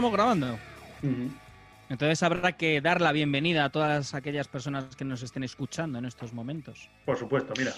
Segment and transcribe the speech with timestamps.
[0.00, 0.58] Estamos grabando.
[1.90, 6.06] Entonces habrá que dar la bienvenida a todas aquellas personas que nos estén escuchando en
[6.06, 6.88] estos momentos.
[7.04, 7.72] Por supuesto, mira.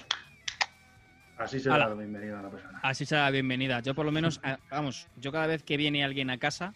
[1.37, 2.81] Así se da la bienvenida a la persona.
[2.85, 3.81] Así será la bienvenida.
[3.81, 6.75] Yo por lo menos, a- vamos, yo cada vez que viene alguien a casa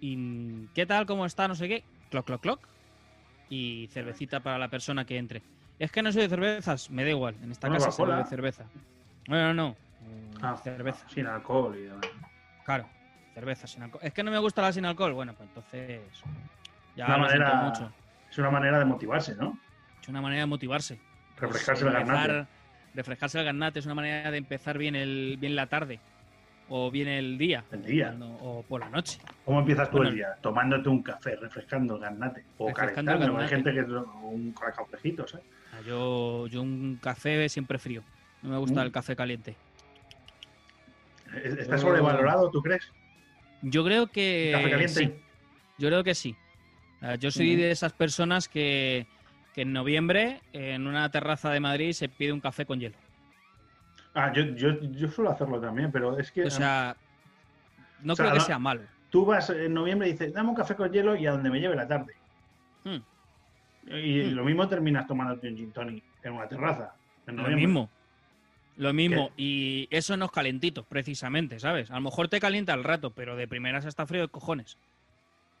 [0.00, 1.06] y ¿qué tal?
[1.06, 1.46] ¿Cómo está?
[1.46, 1.84] No sé qué.
[2.10, 2.68] Cloc, cloc, cloc.
[3.48, 5.42] Y cervecita para la persona que entre.
[5.78, 7.36] Es que no soy de cervezas, me da igual.
[7.40, 8.16] En esta casa se Coca-Cola.
[8.16, 8.64] bebe cerveza.
[9.28, 9.76] No, no, no.
[10.42, 11.06] Ah, cerveza.
[11.08, 12.06] Sin alcohol y demás.
[12.64, 12.88] Claro,
[13.34, 14.00] cerveza sin alcohol.
[14.04, 15.12] Es que no me gusta la sin alcohol.
[15.12, 16.00] Bueno, pues entonces.
[16.96, 17.92] Ya Una lo siento manera- mucho.
[18.30, 19.58] Es una manera de motivarse, ¿no?
[20.00, 20.98] Es una manera de motivarse.
[21.36, 22.50] Refrescarse Pues, empezar- garganta.
[22.94, 25.98] Refrescarse el garnate es una manera de empezar bien, el, bien la tarde.
[26.68, 27.64] O bien el día.
[27.72, 28.06] El día.
[28.06, 29.18] cuando- o por la noche.
[29.44, 30.34] ¿Cómo empiezas tú Bueno, el día?
[30.40, 32.44] Tomándote un café, refrescando el garnate.
[32.58, 33.12] O el calentando.
[33.12, 33.48] Hay garnate.
[33.48, 35.44] gente que es un cafecito, ¿sabes?
[35.72, 38.02] Ah, Yo, yo un café siempre frío.
[38.42, 38.84] No me gusta Mm.
[38.84, 39.56] el café caliente.
[41.42, 42.90] ¿Está Yo- sobrevalorado, tú crees?
[43.66, 44.50] Yo creo que.
[44.54, 44.94] ¿Café caliente?
[44.94, 45.14] sí.
[45.78, 46.36] Yo creo que sí.
[47.00, 49.06] Ah, Yo soy de esas personas que,
[49.54, 52.96] que en noviembre, en una terraza de Madrid, se pide un café con hielo.
[54.14, 56.96] Ah, yo, yo, yo suelo hacerlo también, pero es que O sea,
[58.02, 58.82] no O sea, creo que no- sea malo.
[59.10, 61.58] tú vas en noviembre y dices, dame un café con hielo y a donde me
[61.60, 62.14] lleve la tarde.
[62.84, 62.96] Mm.
[63.96, 64.34] Y Mm.
[64.34, 66.94] lo mismo terminas tomándote un gin tonic en una terraza.
[67.26, 67.90] En Lo mismo.
[68.76, 69.30] Lo mismo.
[69.36, 71.90] Y eso no es calentito, precisamente, ¿sabes?
[71.90, 74.76] A lo mejor te calienta al rato, pero de primeras está frío de cojones.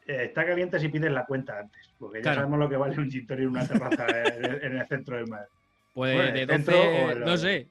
[0.06, 2.36] Eh, está caliente si pides la cuenta antes, porque ya Claro.
[2.40, 5.48] sabemos lo que vale un gin en una terraza en, el- en centro de Madrid.
[5.94, 7.68] Pues Bueno, de el 12, centro o el- no sé.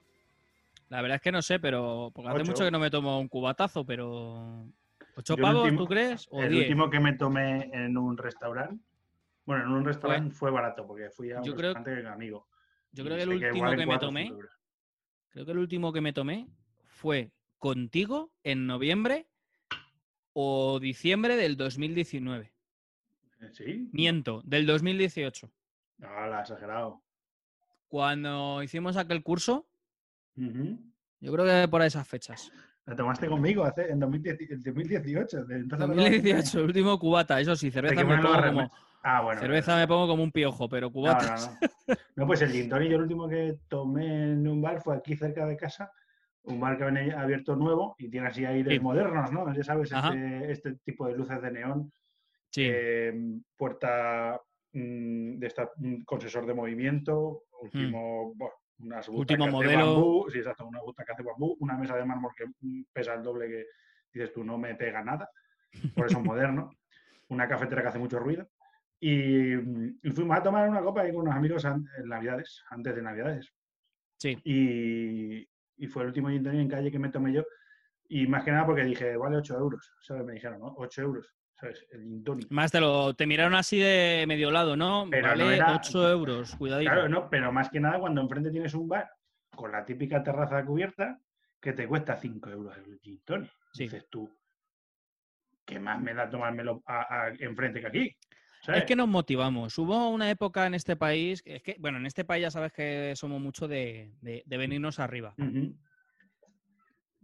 [0.89, 2.51] La verdad es que no sé, pero porque hace Ocho.
[2.51, 4.65] mucho que no me tomo un cubatazo, pero...
[5.15, 6.27] ¿Ocho pavos, último- tú crees?
[6.31, 6.61] ¿O el diez?
[6.63, 8.81] último que me tomé en un restaurante,
[9.45, 12.47] bueno, en un restaurante fue barato, porque fui a un Yo creo- restaurante con amigo.
[12.93, 14.51] Yo creo que el último que me tomé, euros.
[15.33, 16.47] Creo que el último que me tomé
[16.85, 19.27] fue contigo en noviembre
[20.31, 22.53] o diciembre del 2019.
[23.41, 23.89] Eh, ¿Sí?
[23.91, 25.51] Miento, del 2018.
[26.03, 27.01] Hala, exagerado.
[27.87, 29.65] Cuando hicimos aquel curso,
[30.35, 32.51] yo creo que por esas fechas.
[32.85, 35.45] La tomaste conmigo hace, en 2010 en 2018.
[35.45, 38.71] de- entonces no tomaste 2018, el último cubata, eso sí, cerveza me pongo como,
[39.03, 39.41] Ah, bueno.
[39.41, 41.41] cerveza me pongo como un piojo, pero No, cubatas.
[41.41, 41.95] no, no.
[42.15, 45.15] No, pues el gin tonic, yo el último que tomé en un bar fue aquí
[45.15, 45.91] cerca de casa,
[46.43, 48.79] un bar que han abierto nuevo y tiene así aires Sí.
[48.79, 49.51] modernos, ¿no?
[49.53, 51.91] Ya sabes, este, este tipo de luces de neón,
[52.49, 53.13] Sí, eh,
[53.57, 54.39] puerta
[54.73, 59.07] mm, de esta, mm, con sensor de movimiento, último, bueno, unas.
[59.09, 59.93] Último butacas de modelo.
[59.93, 63.23] bambú, sí, exacto, una butaca de bambú, una mesa de mármol que mm, pesa el
[63.23, 63.65] doble que
[64.13, 65.29] dices tú, no me pega nada,
[65.95, 66.71] por eso es moderno,
[67.29, 68.47] una cafetera que hace mucho ruido.
[68.99, 72.95] Y, mm, y fuimos a tomar una copa ahí con unos amigos en Navidades, antes
[72.95, 73.53] de Navidades.
[74.17, 74.37] sí.
[74.43, 77.43] Y, y fue el último tonic en calle que me tomé yo.
[78.07, 80.23] Y más que nada porque dije, vale 8 euros, ¿sabes?
[80.23, 80.73] Me dijeron, ¿no?
[80.77, 81.87] 8 euros, ¿sabes?
[81.91, 82.51] El gin tonic.
[82.51, 85.07] Más te lo te miraron así de medio lado, ¿no?
[85.09, 86.91] Pero no vale era- 8 euros, cuidadito.
[86.91, 89.09] Claro, no, pero más que nada cuando enfrente tienes un bar
[89.55, 91.19] con la típica terraza cubierta
[91.61, 93.51] que te cuesta 5 euros el gin tonic.
[93.73, 93.83] Sí.
[93.83, 94.29] Dices tú,
[95.65, 98.15] ¿qué más me da tomármelo a- a- enfrente que aquí?
[98.61, 98.81] ¿Sabes?
[98.81, 99.77] Es que nos motivamos.
[99.77, 103.13] Hubo una época en este país, es que, bueno, en este país ya sabes que
[103.15, 105.33] somos mucho de, de- de venirnos arriba.
[105.37, 105.75] Ujú.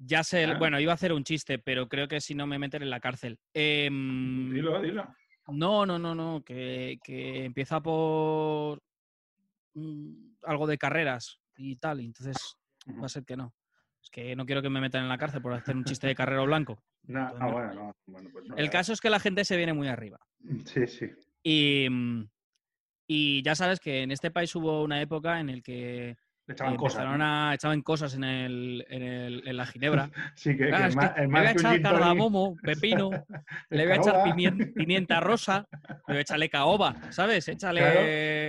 [0.02, 0.58] Ya sé, Ah.
[0.58, 3.02] bueno, iba a hacer un chiste, pero creo que si no me meten en la
[3.02, 3.38] cárcel.
[3.54, 5.06] Em, Dilo, dilo.
[5.48, 8.82] No, no, no, no, que, que empieza por
[9.74, 12.38] mm, algo de carreras y tal, y entonces
[13.02, 13.54] va a ser que no.
[14.02, 16.16] Es que no quiero que me metan en la cárcel por hacer un chiste de
[16.16, 16.82] carrero blanco.
[17.04, 17.52] No, ah, no.
[17.52, 17.94] bueno, no.
[18.06, 20.20] Bueno, pues no, El caso es que la gente se viene muy arriba.
[20.66, 21.08] Sí, sí.
[21.44, 22.30] Y, mm,
[23.08, 26.16] y ya sabes que en este país hubo una época en el que
[26.50, 27.54] Le echaban cosas.
[27.54, 30.10] echaban cosas en, el, en, el- en la ginebra.
[30.36, 30.72] Sí, que, que que
[31.22, 33.12] le voy a echar cardamomo, pepino,
[33.70, 34.26] le voy a echar caoba.
[34.26, 37.48] pimien- pimienta rosa, le voy a echarle caoba, ¿sabes?
[37.50, 38.02] Échale, Claro,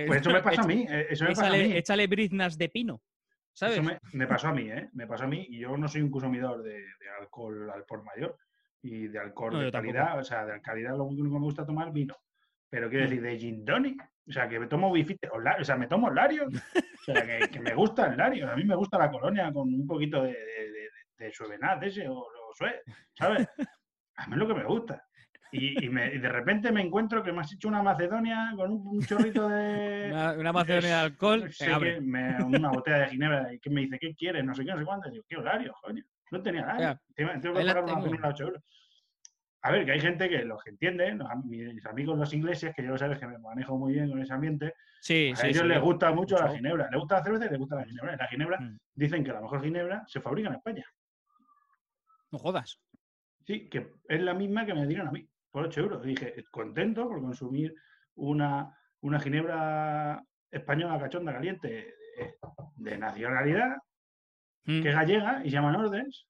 [0.07, 0.85] Pues eso me pasa a mí.
[0.89, 1.77] eh, Eso me pasa a échale, mí.
[1.77, 3.01] échale briznas de pino,
[3.53, 3.75] ¿sabes?
[3.77, 4.89] Eso me, me pasó a mí, ¿eh?
[4.93, 8.03] Me pasó a mí y yo no soy un consumidor de, de alcohol al por
[8.03, 8.35] mayor
[8.81, 9.93] y de alcohol No, de tampoco.
[9.93, 12.15] calidad, o sea, de calidad lo único que me gusta tomar vino.
[12.71, 13.09] Pero quiero Mm.
[13.09, 15.87] decir, de gin tonic, o sea, que me tomo bifite, o, la- o sea, me
[15.87, 16.47] tomo Larios,
[17.01, 18.49] o sea, que, que me gusta el Larios.
[18.49, 20.89] A mí me gusta la colonia con un poquito de, de, de,
[21.25, 22.81] de suevenaz ese o, o sue,
[23.13, 23.47] ¿sabes?
[24.15, 25.03] A mí es lo que me gusta.
[25.53, 28.71] Y, y me- y de repente me encuentro que me has hecho una Macedonia con
[28.71, 30.07] un, un chorrito de...
[30.13, 31.49] Una, una macedonia de alcohol.
[31.59, 34.45] que me- una botella de ginebra y que me dice, ¿qué quieres?
[34.45, 35.09] No sé qué, no sé cuánto.
[35.09, 36.01] Y digo, ¿qué horario, coño?
[36.31, 36.79] No tenía nada.
[36.79, 37.01] Ya.
[37.41, 38.15] Tengo que pagar una tengo.
[38.15, 38.63] de 8 euros.
[39.63, 42.83] A ver, que hay gente que los que entiende, los mis amigos los ingleses, que
[42.83, 45.61] yo lo sabes que me manejo muy bien con ese ambiente, Sí, a sí, ellos
[45.63, 45.67] sí.
[45.67, 46.87] les gusta mucho la ginebra.
[46.91, 48.15] Les gusta la cerveza y les gusta la ginebra.
[48.15, 48.77] La ginebra Mm.
[48.95, 50.85] dicen que la mejor ginebra se fabrica en España.
[52.31, 52.79] No jodas.
[53.45, 56.05] Sí, que es la misma que me dieron a mí, por 8 euros.
[56.05, 57.73] Y dije, contento por consumir
[58.15, 62.35] una, una ginebra española cachonda caliente eh,
[62.75, 63.77] de nacionalidad,
[64.65, 66.27] Mm, que es gallega y se llama Nordes.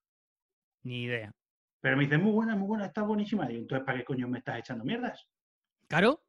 [0.83, 1.33] Ni idea.
[1.81, 3.47] Pero me dicen, muy buena, muy buena, está buenísima.
[3.47, 5.27] Digo, entonces, ¿para qué coño me estás echando mierdas?
[5.87, 6.21] Claro,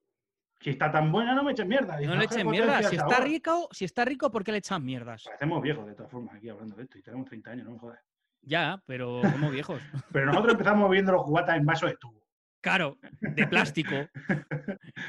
[0.61, 2.01] Si está tan buena, no me eches mierda.
[2.01, 2.83] no le echen mierda.
[2.85, 5.25] Si está rico, si está rico, ¿por qué le echan mierdas?
[5.25, 6.99] Parecemos viejos, de todas formas, aquí hablando de esto.
[6.99, 8.01] Y tenemos 30 años, no me jodas.
[8.43, 9.81] Ya, pero somos viejos.
[10.13, 12.22] Pero nosotros empezamos viendo los cubatas en vasos de tubo.
[12.63, 13.95] Claro, de plástico.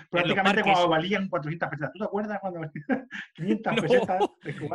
[0.09, 1.91] Prácticamente cuando valían 400 pesetas.
[1.93, 4.19] ¿Tú te acuerdas cuando valían 500 No, pesetas?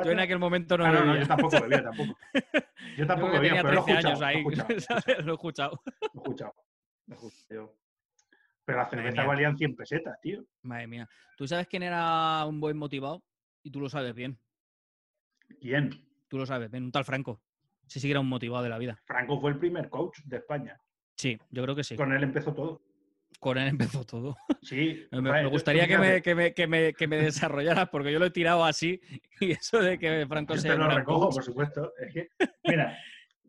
[0.05, 2.17] Yo en aquel momento no Ah, no, no, yo tampoco bebía, tampoco.
[2.33, 2.41] Yo
[2.97, 4.15] Yo tampoco que bebía, tenía pero lo he 13 escuchado.
[4.15, 4.45] años ahí.
[4.45, 5.25] Lo he escuchado, lo he ¿sabes?
[5.25, 5.81] Lo he escuchado.
[5.87, 6.55] Lo he escuchado.
[7.07, 7.75] Lo he escuchado.
[8.65, 10.45] Pero las cervezas valían 100 pesetas, tío.
[10.63, 11.09] Madre mía.
[11.37, 13.25] ¿Tú sabes quién era un buen motivado?
[13.63, 14.39] Y tú lo sabes bien.
[15.61, 15.91] ¿Quién?
[16.29, 16.85] Tú lo sabes bien.
[16.85, 17.43] Un tal Franco.
[17.87, 19.01] Sí, sí que era un motivado de la vida.
[19.07, 20.79] Franco fue el primer coach de España.
[21.19, 21.97] Sí, yo creo que sí.
[21.97, 22.81] Con él empezó todo.
[23.41, 24.37] Con él empezó todo.
[24.63, 25.07] Sí.
[25.11, 28.31] Me, gustaría que me, que, me, que, me, que me desarrollaras porque yo lo he
[28.31, 29.01] tirado así
[29.41, 31.93] y eso de que Franco Yo sea te lo recojo, coach, por supuesto.
[31.99, 32.29] Es que,
[32.65, 32.97] mira,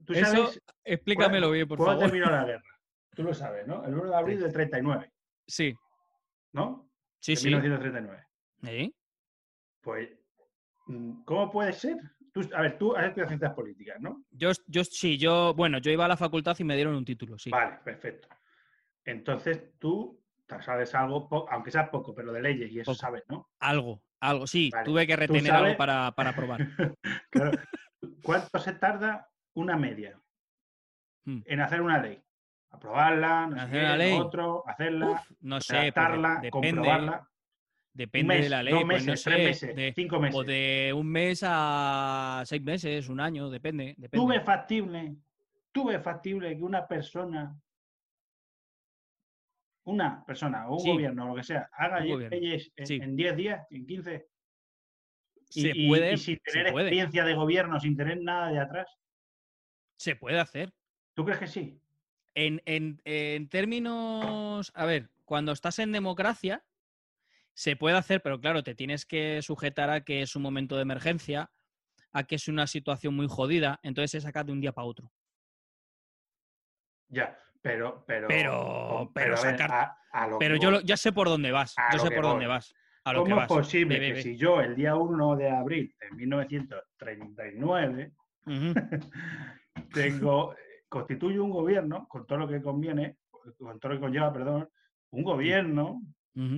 [0.06, 2.12] tú Eso, sabes explícamelo bien, por cuándo favor.
[2.12, 2.64] terminó la guerra.
[3.16, 3.86] Tú lo sabes, ¿no?
[3.86, 4.44] El 1 de abril Sí.
[4.44, 5.12] del 39,
[5.48, 5.76] Sí,
[6.54, 6.90] ¿no?
[7.20, 7.48] sí, de sí.
[7.48, 8.24] 1939.
[8.64, 8.96] ¿Sí?
[9.82, 10.10] Pues,
[10.88, 11.98] mm, ¿cómo puede ser?
[12.32, 14.24] Tú, a ver, tú has estudiado ciencias políticas, ¿no?
[14.32, 17.38] Yo, yo sí, yo, bueno, yo iba a la facultad y me dieron un título,
[17.38, 17.50] sí.
[17.50, 18.28] Vale, perfecto.
[19.06, 20.20] Entonces tú
[20.62, 23.00] sabes algo, aunque sea poco, pero de leyes y eso Poco.
[23.00, 23.50] sabes, ¿no?
[23.60, 24.70] Algo, algo, sí.
[24.72, 26.60] Vale, Tuve que retener algo para, para probar.
[27.30, 27.52] Claro.
[28.24, 30.20] ¿Cuánto se tarda una media
[31.26, 31.42] Mm.
[31.46, 32.22] en hacer una ley?
[32.72, 34.14] Aprobarla, no sé Hacer una lo ley.
[34.20, 37.30] otro, hacerla, Uf, no sé, depende, comprobarla.
[37.94, 38.74] Depende mes, de la ley.
[38.74, 40.36] dos pues no sé, tres meses, de- cinco meses.
[40.40, 43.96] o de un mes a seis meses, un año, depende.
[43.96, 44.28] ¿Tú depende.
[44.38, 45.16] ves factible,
[45.72, 47.56] tú ves factible que una persona,
[49.86, 50.92] una persona o un Sí.
[50.92, 53.00] gobierno o lo que sea, haga leyes en, sí.
[53.02, 54.28] en 10 días, en 15?
[55.52, 58.60] Y, se puede, y sin se tener puede, experiencia de gobierno, sin tener nada de
[58.60, 58.88] atrás.
[59.98, 60.72] se puede hacer.
[61.16, 61.82] ¿Tú crees que sí?
[62.36, 66.64] En, en- en términos, a ver, cuando estás en democracia,
[67.60, 70.84] se puede hacer, pero claro, te tienes que sujetar a que es un momento de
[70.84, 71.52] emergencia,
[72.14, 75.12] a que es una situación muy jodida, entonces se saca de un día para otro.
[77.10, 78.06] Ya, pero...
[78.08, 80.84] Pero, Pero- pero sacar- a- a lo Pero que yo voy.
[80.86, 82.74] ya sé por dónde vas, A yo sé que por dónde vas,
[83.04, 83.58] a lo que ¿Cómo es vas.
[83.58, 88.14] posible que si yo el día 1 de abril de 1939
[88.46, 88.74] Ujú,
[89.94, 90.56] tengo,
[90.88, 93.18] constituyo un gobierno con todo lo que conviene,
[93.58, 94.70] con todo lo que conlleva, perdón,
[95.12, 96.02] un gobierno,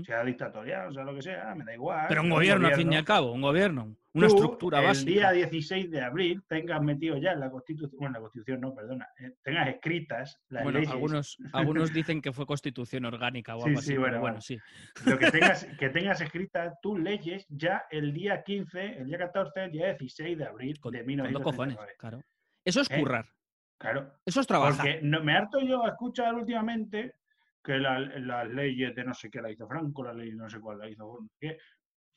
[0.05, 2.05] sea dictatorial, sea lo que sea, me da igual.
[2.07, 5.11] Pero un gobierno, al fin y al cabo, un gobierno, una tú, estructura el básica.
[5.11, 8.75] día 16 de abril tengas metido ya en la Constitución, bueno, en la Constitución no,
[8.75, 13.61] perdona, eh, tengas escritas las Bueno, leyes, algunos, algunos dicen que fue constitución orgánica o
[13.63, 14.41] Sí, algo sí, así, bueno, pero bueno, bueno.
[14.41, 14.57] sí.
[15.05, 19.63] lo que tengas, que tengas escritas tus leyes ya el día 15, el día 14,
[19.65, 21.43] el día 16 de abril Con, de con dos 1939.
[21.43, 22.21] cojones, claro.
[22.65, 22.99] Eso es ¿Eh?
[22.99, 23.25] currar,
[23.79, 24.75] Claro, eso es trabajar.
[24.75, 27.15] Porque no, me harto yo a escuchar últimamente
[27.63, 30.49] que la- las leyes de no sé qué la hizo Franco, la ley de no
[30.49, 31.57] sé cuál la hizo qué.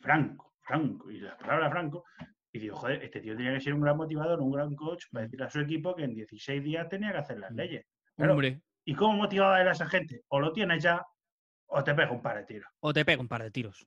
[0.00, 2.04] Franco, Franco, y la palabra Franco.
[2.52, 5.24] Y digo, joder, este tío tenía que ser un gran motivador, un gran coach para
[5.24, 7.56] decir a su equipo que en 16 días tenía que hacer las Mm.
[7.56, 7.86] leyes.
[8.16, 10.20] Claro, Hombre, ¿Y cómo motivaba él a esa gente?
[10.28, 11.02] O lo tienes ya,
[11.68, 12.68] o te pega un par de tiros.
[12.80, 13.84] o te pega un par de tiros.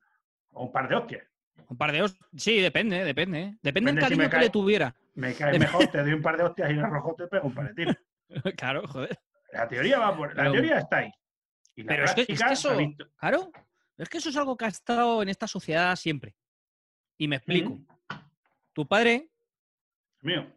[0.54, 1.24] O un par de hostias.
[1.70, 2.18] Un par de os...
[2.36, 3.40] Sí, depende, depende.
[3.42, 3.58] ¿eh?
[3.62, 4.96] Depende del Depende si cariño me que le tuviera.
[5.16, 7.48] Me cae mejor, te doy un par de hostias y en el rojo te pego
[7.48, 7.96] un par de tiros.
[8.58, 9.18] claro, joder.
[9.54, 10.30] La teoría va por.
[10.36, 11.12] La Pero- teoría está ahí.
[11.78, 13.08] Y la Pero es que, es eso, visto.
[13.18, 13.52] claro,
[13.98, 16.36] es que eso es algo que ha estado en esta sociedad siempre.
[17.18, 17.70] Y me explico.
[17.76, 17.86] Mm,
[18.74, 19.30] Tu padre,
[20.22, 20.52] Mío.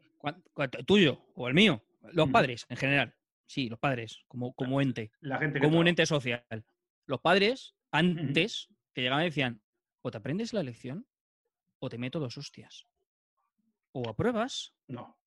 [0.87, 3.15] tuyo o el mío, los padres en general,
[3.47, 6.45] sí, los padres, como, como ente, La gente como un ente social.
[7.07, 9.63] Los padres, antes, que llegaban y decían,
[10.03, 11.07] o te aprendes la lección,
[11.81, 12.87] o te meto dos hostias.
[13.93, 15.19] O apruebas, No.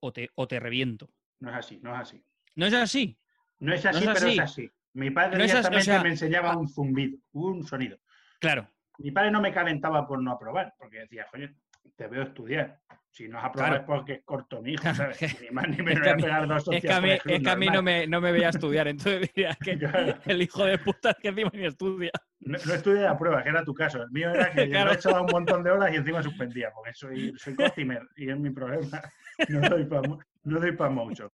[0.00, 1.12] o te, o te reviento.
[1.40, 2.24] no es así, no es así.
[2.54, 3.18] ¿No es así?
[3.58, 4.34] No es así, No es pero así.
[4.38, 4.70] es así.
[4.94, 6.56] Mi padre No es o sea, me enseñaba ah.
[6.56, 7.98] un zumbido, un sonido.
[8.40, 8.68] Claro.
[8.98, 11.48] Mi padre no me calentaba por no aprobar, porque decía, coño,
[11.96, 12.78] te veo estudiar.
[13.10, 13.82] Si no has aprobado Claro.
[13.82, 15.20] es porque es corto mi hijo, ¿sabes?
[15.22, 16.92] es que- Ni más ni es menos que voy a mí- pegar dos Es que
[16.92, 19.78] a mí, es que a mí no, me, no me veía estudiar, entonces diría que
[19.78, 20.14] Claro.
[20.24, 22.10] el hijo de puta es que encima ni estudia.
[22.40, 24.02] No, no estudié la prueba, que era tu caso.
[24.02, 24.90] El mío era que Claro.
[24.90, 28.30] yo he echado un montón de horas y encima suspendía, porque soy, soy costimer y
[28.30, 29.00] es mi problema.
[29.48, 30.02] No doy para
[30.44, 31.32] no doy pa mucho.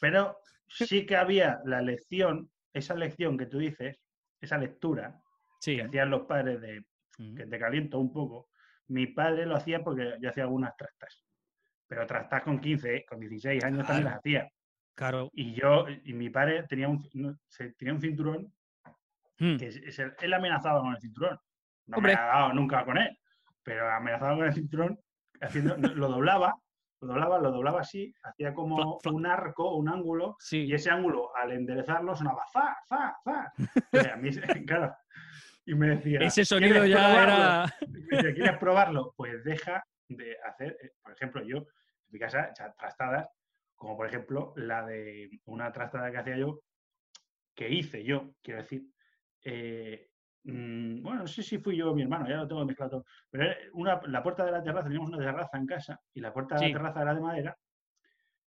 [0.00, 3.98] Pero sí que había la lección, esa lección que tú dices,
[4.40, 5.18] esa lectura
[5.60, 5.76] Sí.
[5.76, 6.84] que hacían los padres de
[7.16, 8.48] que te caliento un poco.
[8.88, 11.24] Mi padre lo hacía porque yo hacía algunas trastas.
[11.86, 14.50] Pero trastas con 15, con 16 años también las hacía.
[14.94, 15.30] Claro.
[15.32, 18.52] Y yo, y mi padre tenía un, no, se- tenía un cinturón
[19.38, 19.56] Mm.
[19.56, 19.70] que
[20.20, 21.38] él amenazaba con el cinturón.
[21.86, 22.14] No Hombre.
[22.14, 23.18] me ha dado nunca con él,
[23.62, 24.98] pero amenazaba con el cinturón,
[25.40, 26.54] haciendo, lo doblaba,
[27.04, 30.64] lo doblaba, lo doblaba así, hacía como Fla- fla- un arco, un ángulo, Sí.
[30.64, 33.52] y ese ángulo, al enderezarlo, sonaba fa, fa, fa.
[33.92, 34.30] O sea, a mí,
[34.66, 34.94] claro.
[35.66, 36.20] Y me decía.
[36.20, 37.34] Ese sonido "¿Quieres ya probarlo?".
[37.34, 37.74] era.
[37.80, 39.14] Y me decía, ¿quieres probarlo?
[39.16, 41.64] Pues deja de hacer, eh, por ejemplo, yo en
[42.10, 43.28] mi casa trastadas,
[43.74, 46.60] como por ejemplo la de una trastada que hacía yo,
[47.54, 48.82] que hice yo, quiero decir.
[49.46, 50.08] eh,
[50.44, 53.04] mm, bueno, no sé si fui yo o mi hermano, ya lo tengo mezclado todo.
[53.30, 56.54] Pero una, la puerta de la terraza, teníamos una terraza en casa y la puerta
[56.54, 56.66] de Sí.
[56.72, 57.56] la terraza era de madera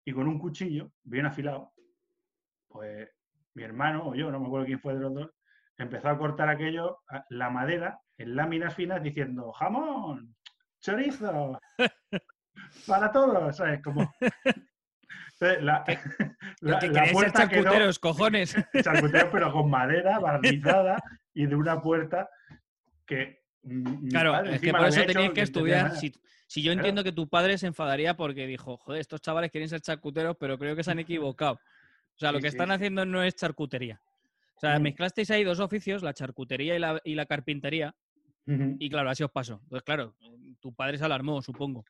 [0.06, 1.74] y con un cuchillo bien afilado,
[2.68, 3.10] pues
[3.56, 5.32] mi hermano o yo, no me acuerdo quién fue de los dos,
[5.78, 7.00] empezó a cortar aquello,
[7.30, 10.36] la madera, en láminas finas diciendo jamón,
[10.80, 11.60] chorizo,
[12.88, 13.82] para todos, ¿sabes?
[13.84, 14.10] Como...
[15.40, 15.84] La,
[16.62, 18.56] la- que la puerta quedó charcuteros, cojones.
[18.84, 20.98] charcutero, pero con madera barnizada
[21.34, 22.30] y de una puerta
[23.06, 23.42] que
[24.10, 25.92] Claro, es que por eso tenías que estudiar.
[25.98, 26.14] Si,
[26.48, 26.80] si yo Claro.
[26.80, 30.58] entiendo que tu padre se enfadaría porque dijo, joder, estos chavales quieren ser charcuteros, pero
[30.58, 31.56] creo que se han equivocado.
[31.56, 34.02] O sea, lo que sí, están haciendo no es charcutería.
[34.56, 34.84] O sea, Mm.
[34.84, 37.94] mezclasteis ahí dos oficios, la charcutería y la, y la carpintería,
[38.80, 39.60] y claro, así os pasó.
[39.64, 40.16] Entonces, claro,
[40.62, 41.84] tu padre se alarmó, supongo.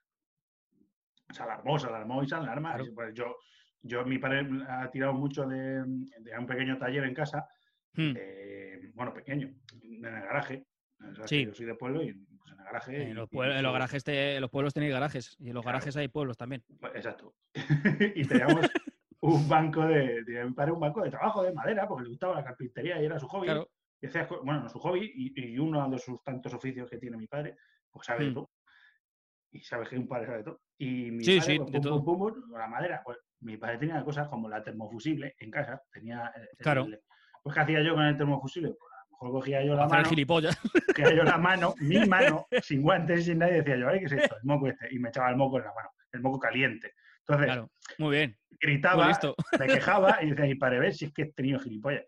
[1.29, 2.69] Se alarmó, se alarmó y se alarma.
[2.75, 2.85] Claro.
[2.85, 3.35] Y, pues, yo,
[3.81, 5.83] yo, mi padre ha tirado mucho de,
[6.19, 7.47] de un pequeño taller en casa,
[7.93, 8.13] Hmm.
[8.15, 9.49] eh, bueno, pequeño,
[9.81, 10.65] en el garaje.
[10.99, 11.45] O sea, que Sí.
[11.45, 13.01] Yo soy de pueblo y pues, en el garaje.
[13.03, 15.47] En y- los, y pueblos, en los eso- garajes te- los pueblos tenéis garajes, y
[15.49, 15.75] en los Claro.
[15.77, 16.63] garajes hay pueblos también.
[16.79, 17.33] Pues, Exacto.
[18.15, 18.69] y teníamos
[19.21, 22.35] un banco de, de mi padre, un banco de trabajo de madera, porque le gustaba
[22.35, 23.45] la carpintería y era su hobby.
[23.47, 23.67] Claro,
[23.99, 27.17] Y hacía bueno, no su hobby y, y uno de sus tantos oficios que tiene
[27.17, 27.55] mi padre,
[27.89, 28.33] pues sabe Mm.
[28.35, 28.51] todo.
[29.57, 30.61] Y sabes que un padre sabe de todo.
[30.77, 32.03] Y mi Sí, padre, sí, pues, de pum, todo.
[32.05, 35.81] pum, pum, con la madera, pues mi padre tenía cosas como la termofusible en casa.
[35.91, 36.85] Tenía el- Claro.
[36.85, 36.99] el-
[37.43, 38.69] pues ¿qué hacía yo con el termofusible?
[38.69, 40.59] Pues a lo mejor cogía yo la hacer mano, gilipollas.
[40.95, 44.05] cogía yo la mano, mi mano, sin guantes, sin nada, y decía yo, ay, ¿qué
[44.05, 44.35] es esto?
[44.37, 44.93] El moco este.
[44.93, 46.93] Y me echaba el moco en la mano, el moco caliente.
[47.21, 49.35] Entonces, Claro, muy bien, muy gritaba, listo.
[49.59, 52.05] me quejaba y decía, y para ver si es que he tenido gilipollas.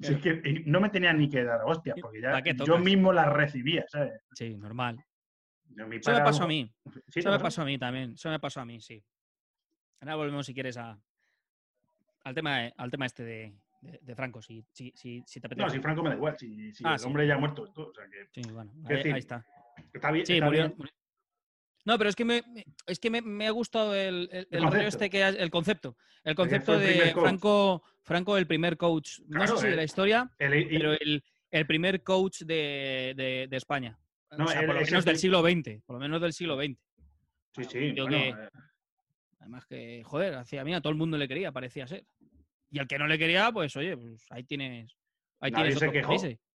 [0.00, 2.78] Si es que no me tenía ni que dar hostias, porque ya ¿Pa' qué yo
[2.78, 4.12] mismo las recibía, ¿sabes?
[4.32, 4.96] Sí, normal.
[5.76, 6.70] Yo, mi Eso me pasó a mí.
[7.08, 8.12] Sí, Eso ¿te me pasó a mí también.
[8.12, 9.02] Eso me pasó a mí, sí.
[10.00, 10.98] Ahora volvemos, si quieres, a,
[12.24, 15.46] al, tema, de- al tema este de, de- de Franco, si, si, si, si te
[15.46, 15.66] apetece.
[15.66, 17.06] No, si Franco me da igual, si, si Ah, el sí.
[17.06, 17.70] hombre ya ha muerto.
[17.72, 19.44] todo, o sea, que Sí, bueno, ahí, decir, ahí está.
[19.92, 20.26] está bien.
[20.26, 20.62] Sí, está murió.
[20.64, 20.74] bien.
[20.76, 20.92] murió.
[21.84, 22.42] No, pero es que me,
[22.86, 25.96] es que me, me ha gustado el, el, el este que el concepto.
[26.22, 27.12] El concepto de.
[27.14, 32.02] Franco, Franco, el primer coach, no sé si de la historia, pero el, el primer
[32.02, 33.98] coach de, de- de España.
[34.36, 35.82] No, o sea, él por lo menos del siglo XX.
[35.86, 36.76] Por lo menos del siglo XX.
[37.56, 38.48] sí, sí, yo bueno, que- eh,
[39.40, 42.04] Además que, joder, hacía mí a todo el mundo le quería, parecía ser.
[42.70, 44.94] Y al que no le quería, pues oye, pues ahí tienes.
[45.40, 46.12] Ahí Nadie tienes se quejó.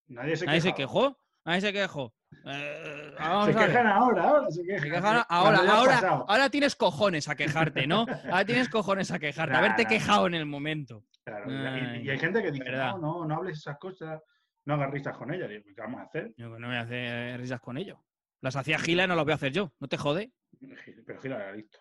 [0.08, 1.18] nadie se Nadie se quejó.
[1.46, 2.14] Nadie se quejó.
[2.46, 3.68] Eh, vamos Se a ver.
[3.70, 4.84] quejan ahora, ahora se Se quejan.
[4.84, 8.06] quejan Cuando ahora, ahora, tienes cojones a quejarte, ¿no?
[8.26, 9.90] Ahora tienes cojones a quejarte, Nah, haberte nah.
[9.90, 11.04] quejado en el momento.
[11.24, 11.60] Claro, y- y, y
[12.02, 14.22] Ay, hay gente que dice, no, no, no hables esas cosas,
[14.66, 15.50] no hagas risas con ellas.
[15.50, 16.34] Digo, ¿qué vamos a hacer?
[16.38, 18.04] Yo no voy a hacer risas con ello.
[18.42, 19.74] Las hacía Gila y no las voy a hacer yo.
[19.80, 20.32] ¿No te jode?
[21.06, 21.80] Pero gira era listo.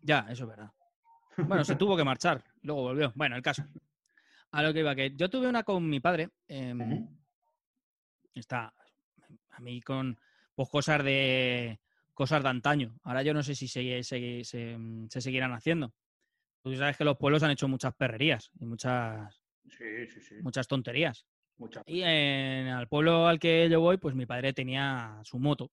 [0.00, 0.70] Ya, eso es verdad.
[1.36, 3.12] Bueno, se tuvo que marchar, luego volvió.
[3.16, 3.64] Bueno, el caso.
[4.52, 6.30] A lo que iba, que yo tuve una con mi padre.
[6.46, 7.08] em,
[8.34, 8.72] está
[9.50, 10.18] a mí con
[10.54, 11.80] pues cosas de
[12.12, 12.96] cosas de antaño.
[13.02, 14.78] Ahora yo no sé si se, se- se-
[15.08, 15.92] se seguirán haciendo.
[16.62, 20.34] Tú sabes que los pueblos han hecho muchas perrerías y muchas, Sí, sí, sí.
[20.42, 21.26] muchas tonterías.
[21.56, 21.82] Mucha.
[21.86, 25.70] Y en al pueblo al que yo voy, pues mi padre tenía su moto.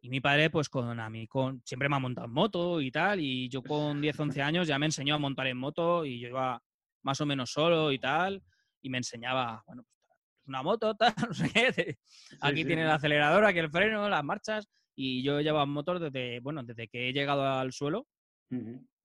[0.00, 2.90] Y mi padre, pues con a mí, con, siempre me ha montado en moto y
[2.90, 3.20] tal.
[3.20, 6.28] Y yo con 10, 11 años ya me enseñó a montar en moto y yo
[6.28, 6.62] iba
[7.02, 8.42] más o menos solo y tal.
[8.80, 9.98] Y me enseñaba, bueno, pues
[10.46, 11.98] una moto, tal, no sé qué.
[12.40, 12.86] Aquí sí, tiene sí.
[12.86, 14.68] el acelerador, aquí el freno, las marchas.
[14.94, 18.06] Y yo llevaba motor desde, bueno, desde que he llegado al suelo.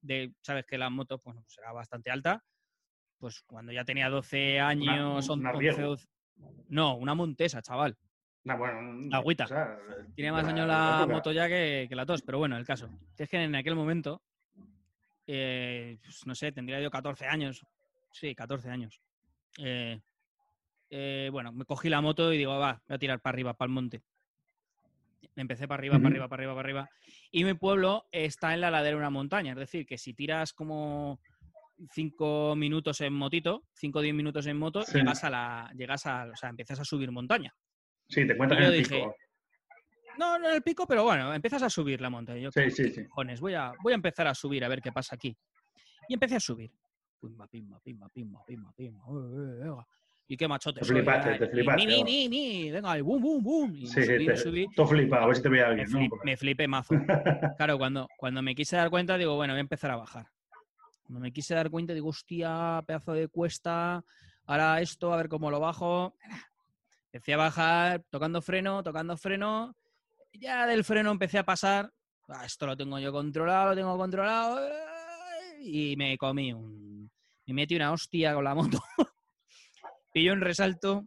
[0.01, 2.44] De, sabes que la moto pues, pues, era bastante alta,
[3.24, 5.82] pues cuando ya tenía 12 años, una 11, Riego.
[5.92, 6.08] 12
[6.68, 7.96] no, una Montesa, chaval.
[8.44, 9.46] No, bueno, Agüita.
[9.46, 9.77] o sea,
[10.13, 12.89] Tiene más años la moto ya que, que la tos, pero bueno, el caso.
[13.18, 14.22] Es que en aquel momento,
[15.25, 17.65] eh, pues, no sé, tendría yo 14 años.
[18.12, 19.00] Sí, 14 años.
[19.58, 20.01] Eh,
[20.89, 23.68] eh, bueno, me cogí la moto y digo, va, voy a tirar para arriba, para
[23.68, 24.03] el monte.
[25.38, 26.89] Empecé para arriba, para arriba, para arriba, para arriba.
[27.32, 29.53] Y mi pueblo está en la ladera de una montaña.
[29.53, 31.22] Es decir, que si tiras como
[31.92, 34.98] 5 minutos en motito, 5 o 10 minutos en moto, Sí.
[35.00, 35.72] llegas a la.
[35.75, 36.25] Llegas a.
[36.32, 37.53] O sea, empiezas a subir montaña.
[38.08, 39.15] Sí, te encuentras en el dije, pico.
[40.20, 42.39] No, no en el pico, pero bueno, empiezas a subir la montaña.
[42.39, 43.06] Yo, Sí, sí, sí.
[43.08, 45.36] cojones, voy a, voy a empezar a subir a ver qué pasa aquí.
[46.08, 46.72] Y empecé a subir.
[47.20, 49.03] Pimba, pimba, pimba, pimba, pimba, pimba.
[49.08, 49.88] eh, eh, venga.
[50.27, 50.80] Y qué machote.
[50.82, 53.75] Te soy, flipaste, eh, te flipaste, Ni, ni, ni, ni, venga, y boom, boom, boom.
[53.75, 54.68] Y Sí, me subí, te, me subí.
[54.75, 56.00] todo flipado, a ver si te veía Me, alguien, ¿no?
[56.00, 56.94] flip- me flipé mazo.
[57.58, 60.27] Claro, cuando, cuando me quise dar cuenta, digo, bueno, voy a empezar a bajar.
[61.13, 64.03] Cuando me quise dar cuenta, digo, hostia, pedazo de cuesta,
[64.48, 66.15] ahora esto, a ver cómo lo bajo.
[67.12, 69.75] Empecé a bajar, tocando freno, tocando freno.
[70.34, 71.93] Ya del freno empecé a pasar.
[72.27, 74.67] "Ah, esto lo tengo yo controlado, lo tengo controlado.
[74.67, 77.12] eh", Y me comí un.
[77.46, 78.82] Me metí una hostia con la moto.
[80.15, 81.05] Pilló un resalto.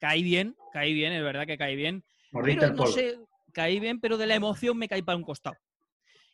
[0.00, 2.02] Caí bien, caí bien, es verdad que caí bien.
[2.32, 3.16] Pero no sé,
[3.52, 5.56] caí bien, pero de la emoción me caí para un costado.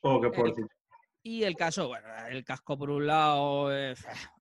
[0.01, 0.55] Oh, qué.
[1.29, 3.95] Y el caso, bueno, el casco por un lado, eh,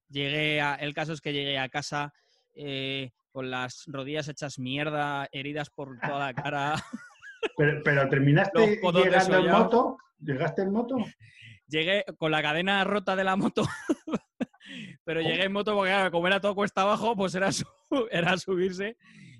[0.07, 2.13] llegué a, el caso es que llegué a casa
[2.53, 6.75] eh, con las rodillas hechas mierda, heridas por toda la cara.
[7.57, 9.97] Pero, pero terminaste llegando en moto.
[10.19, 10.95] ¿Llegaste en moto?
[11.67, 13.63] Llegué con la cadena rota de la moto,
[15.03, 17.67] pero llegué en moto porque claro, como era todo cuesta abajo, pues era, su-
[18.11, 18.95] era subirse.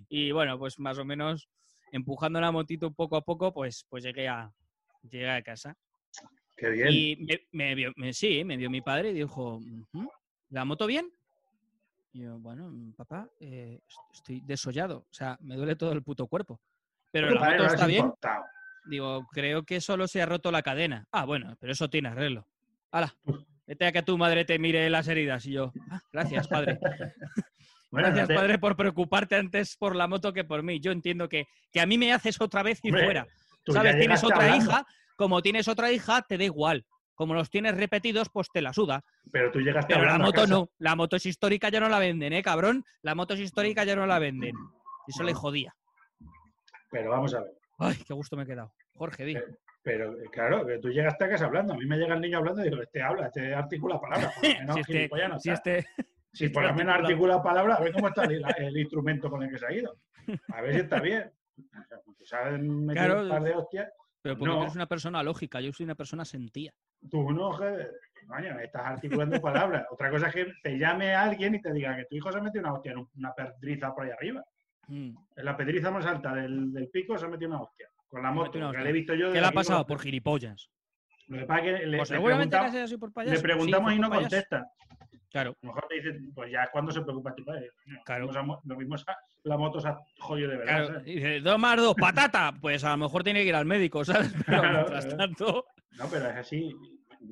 [0.10, 1.48] Y bueno, pues más o menos
[1.94, 4.52] empujando la motito poco a poco, pues, pues llegué, a,
[5.10, 5.78] llegué a casa.
[6.58, 6.90] Qué bien.
[6.92, 10.10] Y me, me vio, me- sí, me vio mi padre y dijo, "Ujú,
[10.50, 11.08] ¿la moto bien?
[12.14, 16.02] Y yo, bueno, mm, papá, eh, est- estoy desollado, o sea, me duele todo el
[16.04, 16.60] puto cuerpo.
[17.12, 18.00] Pero Tu la moto has está bien.
[18.06, 18.46] importado.
[18.86, 21.06] Digo, creo que solo se ha roto la cadena.
[21.12, 22.48] Ah, bueno, pero eso tiene arreglo.
[22.92, 23.14] Hala,
[23.68, 25.46] vete a que tu madre te mire las heridas.
[25.46, 26.80] Y yo, "Ah, gracias, padre.
[27.90, 30.82] Bueno, Gracias, no te- padre, por preocuparte antes por la moto que por mí.
[30.82, 33.28] Yo entiendo que, que a mí me haces otra vez y Hombre, fuera.
[33.66, 33.98] ¿Sabes?
[33.98, 34.86] Tienes otra hablando, hija,
[35.18, 36.86] como tienes otra hija, te da igual.
[37.16, 39.04] Como los tienes repetidos, pues te la suda.
[39.32, 40.54] Pero tú llegaste Pero la hablando a moto casa.
[40.54, 40.70] no.
[40.78, 42.86] La moto es histórica, ya no la venden, ¿eh, cabrón?
[43.02, 44.54] La moto es histórica, ya no la venden.
[45.08, 45.76] Eso le jodía.
[46.92, 47.52] Pero vamos a ver.
[47.80, 48.72] Ay, qué gusto me he quedado.
[48.94, 49.36] Jorge, di.
[49.82, 51.74] Pero eh, claro, tú llegaste a casa hablando.
[51.74, 54.34] A mí me llega el niño hablando y digo, este habla, este articula palabras.
[54.42, 55.86] Si este, no si este-
[56.34, 59.42] Si por lo este menos articula- palabras, a ver cómo está el, el instrumento con
[59.44, 59.98] el que se ha ido.
[60.54, 61.32] A ver si está bien.
[61.58, 63.24] O sea, porque sabes meter Claro.
[63.24, 63.92] un par de hostias.
[64.22, 64.62] Pero porque No.
[64.64, 66.74] eres una persona lógica, yo soy una persona sentía.
[67.10, 69.86] Tú no, coño, estás articulando palabras.
[69.92, 72.42] Otra cosa es que te llame alguien y te diga que tu hijo se ha
[72.42, 74.44] metido una hostia en un- una pedriza por ahí arriba.
[74.88, 75.16] Mm.
[75.36, 77.88] En la pedriza más alta del, del pico se ha metido una hostia.
[78.08, 79.32] Con la moto, que le he visto yo.
[79.34, 79.86] ¿Qué le ha pasado?
[79.86, 80.70] Por gilipollas.
[81.28, 83.36] Lo que pasa es que le, Pues le seguramente preguntamos, así por payaso.
[83.36, 84.22] le preguntamos y no payaso.
[84.30, 84.66] contestan.
[85.32, 87.70] Claro, A lo mejor te dicen, pues ya es cuando se preocupa tu padre.
[88.06, 88.32] Claro.
[88.64, 90.86] Lo mismo, ha- la moto se ha jodido de verdad.
[90.88, 91.00] claro.
[91.04, 92.54] dice, dos más dos, patata.
[92.62, 94.32] Pues a lo mejor tiene que ir al médico, ¿sabes?
[94.46, 95.18] Pero Claro, mientras claro.
[95.18, 95.66] tanto.
[95.98, 96.76] No, pero es así.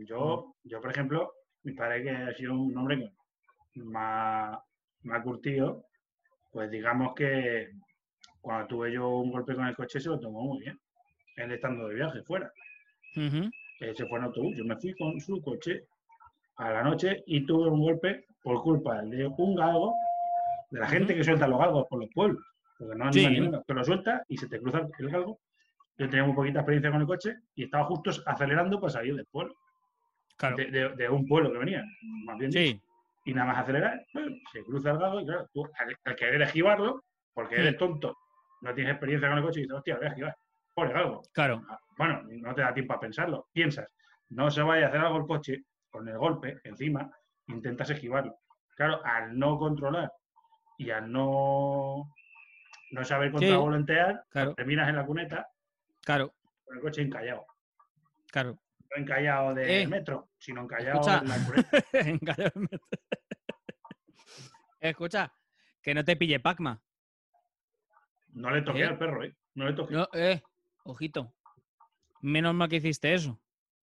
[0.08, 1.32] Yo, yo, por ejemplo,
[1.64, 2.98] mi padre que ha sido un hombre
[3.74, 4.60] que me ha,
[5.04, 5.86] me ha curtido,
[6.52, 7.70] pues digamos que
[8.42, 10.80] cuando tuve yo un golpe con el coche se lo tomó muy bien.
[11.38, 12.52] Él estando de viaje fuera.
[13.16, 13.50] Ujú.
[13.82, 14.56] Él se fue en autobús.
[14.58, 15.86] Yo me fui con su coche
[16.58, 19.96] a la noche y tuve un golpe por culpa de un galgo,
[20.70, 22.44] de la gente que suelta los galgos por los pueblos.
[22.78, 23.26] Porque no Sí.
[23.26, 25.40] anima ni nada, pero lo suelta y se te cruza el galgo.
[25.98, 29.26] Yo tenía muy poquita experiencia con el coche y estaba justo acelerando para salir del
[29.26, 29.54] pueblo.
[30.38, 30.58] Claro.
[30.58, 31.84] De, de- de un pueblo que venía,
[32.26, 32.52] más bien.
[32.52, 32.82] Sí,
[33.28, 34.24] Y nada más acelerar, ¡pum!
[34.54, 37.60] se cruza el galgo y claro, tú al, al querer esquivarlo, porque Hmm.
[37.62, 38.16] eres tonto,
[38.62, 40.36] no tienes experiencia con el coche y dices, hostia, voy a esquivar.
[40.76, 41.22] Pobre galgo.
[41.34, 41.64] claro.
[41.70, 43.48] Ah, Bueno, no te da tiempo a pensarlo.
[43.54, 43.88] Piensas,
[44.30, 45.64] no se vaya a hacer algo el coche,
[45.96, 47.10] con el golpe encima,
[47.48, 48.38] intentas esquivarlo.
[48.76, 50.12] Claro, al no controlar
[50.78, 52.14] y al no,
[52.92, 53.36] no saber Sí.
[53.38, 55.48] contravolentear, Claro, terminas en la cuneta
[56.02, 56.34] claro,
[56.66, 57.46] con el coche encallado.
[58.30, 58.60] claro.
[58.94, 61.20] No encallado de Eh, metro, sino encallado escucha.
[61.20, 61.84] en la cuneta.
[61.94, 62.68] Encallarme.
[64.82, 65.34] Escucha,
[65.82, 66.82] que no te pille Pacma.
[68.34, 68.86] No le toqué ¿Eh?
[68.88, 69.34] al perro, ¿eh?
[69.54, 69.94] No le toqué.
[69.94, 70.44] No, eh,
[70.84, 71.34] ojito.
[72.22, 73.40] Menos mal que hiciste eso.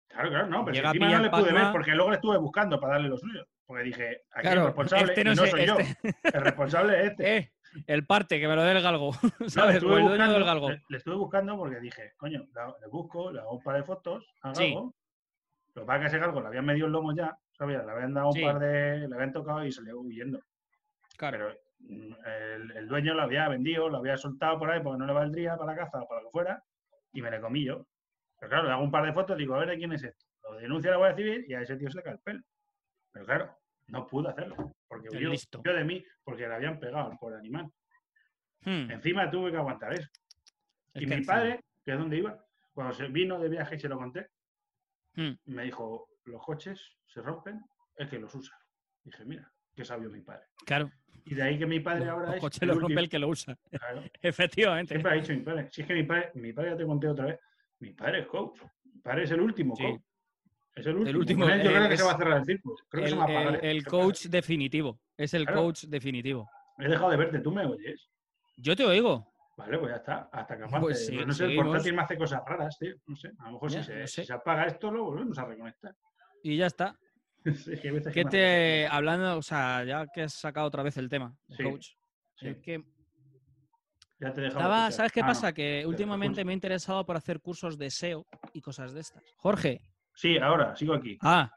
[0.10, 2.80] Claro, claro, no, pero Llega encima no le pude ver porque luego le estuve buscando
[2.80, 3.46] para darle lo suyo.
[3.66, 5.78] Porque dije, aquí el Claro, responsable este y no, no sé, soy yo.
[5.80, 7.38] este- El responsable es este.
[7.38, 7.52] eh,
[7.86, 9.12] el parte, que me lo dé el galgo.
[9.40, 9.76] No, ¿Sabes?
[9.76, 10.70] estuve o el dueño buscando- del galgo.
[10.72, 13.84] Le, le estuve buscando porque dije, coño, la- le busco, le hago un par de
[13.84, 14.74] fotos, al Sí.
[14.74, 14.94] galgo,
[15.76, 17.86] Lo que pasa es que ese galgo le habían medido el lomo ya, ¿sabías?
[17.86, 18.42] Le habían dado un Sí.
[18.44, 19.08] par de.
[19.08, 20.40] Le habían tocado y salió huyendo.
[21.16, 21.38] Claro.
[21.38, 25.06] Pero mm, el, el dueño lo había vendido, lo había soltado por ahí porque no
[25.06, 26.64] le valdría para la caza o para lo que fuera,
[27.14, 27.86] y me le comí yo.
[28.40, 30.04] Pero claro, le hago un par de fotos y digo, a ver de quién es
[30.04, 30.26] esto.
[30.44, 32.42] Lo denuncia la Guardia Civil y a ese tío se le cae el pelo.
[33.12, 34.76] Pero claro, no pude hacerlo.
[34.88, 35.60] Porque huyó, listo.
[35.60, 37.66] huyó de mí, porque le habían pegado por animal.
[38.62, 40.10] Hmm, Encima tuve que aguantar eso.
[40.94, 43.76] es y que mi encima- padre, que es donde iba, cuando se vino de viaje
[43.76, 44.28] y se lo conté,
[45.16, 47.60] Hmm, me dijo, los coches se rompen,
[47.98, 48.56] el que los usa.
[49.04, 50.46] Dije, mira, qué sabio mi padre.
[50.66, 50.90] Claro.
[51.26, 53.20] Y de ahí que mi padre ahora Los es coches el los rompe el que
[53.20, 53.58] lo usa.
[53.72, 54.04] Claro.
[54.22, 54.94] Efectivamente.
[54.94, 55.68] Siempre ha dicho mi padre.
[55.72, 57.40] Si es que mi padre, mi padre ya te conté otra vez,
[57.80, 58.60] mi padre es coach.
[58.84, 59.84] Mi padre es el último Sí.
[59.84, 60.02] coach.
[60.76, 61.20] Es el último.
[61.20, 62.76] último, Con él yo creo que se va a cerrar el círculo.
[62.90, 63.66] Creo que El, se va a pagar.
[63.66, 65.00] el- el coach definitivo.
[65.18, 65.64] Es el Claro.
[65.64, 66.50] coach definitivo.
[66.78, 68.10] He dejado de verte, tú me oyes.
[68.58, 69.26] Yo te oigo.
[69.58, 70.30] Vale, pues ya está.
[70.32, 70.58] Hasta.
[70.80, 71.68] Pues de- sí, pues no sé, el seguimos.
[71.68, 72.96] portátil me hace cosas raras, tío.
[73.08, 73.32] No sé.
[73.40, 74.22] A lo mejor Ya, si, se, no sé.
[74.22, 75.94] si se apaga esto, lo volvemos a reconectar.
[76.44, 76.96] Y ya está.
[77.74, 78.88] Sí, que veces que ¿Qué te.
[78.88, 81.88] Hablando, o sea, ya que has sacado otra vez el tema, el Sí, coach.
[82.42, 82.84] Es que
[84.20, 84.92] ya te estaba- escuchar.
[84.94, 85.30] ¿Sabes qué Ah, no.
[85.30, 85.54] pasa?
[85.54, 89.24] Que últimamente me he interesado por hacer cursos de SEO y cosas de estas.
[89.38, 89.82] Jorge.
[90.14, 91.18] Sí, ahora, sigo aquí.
[91.22, 91.52] Ah,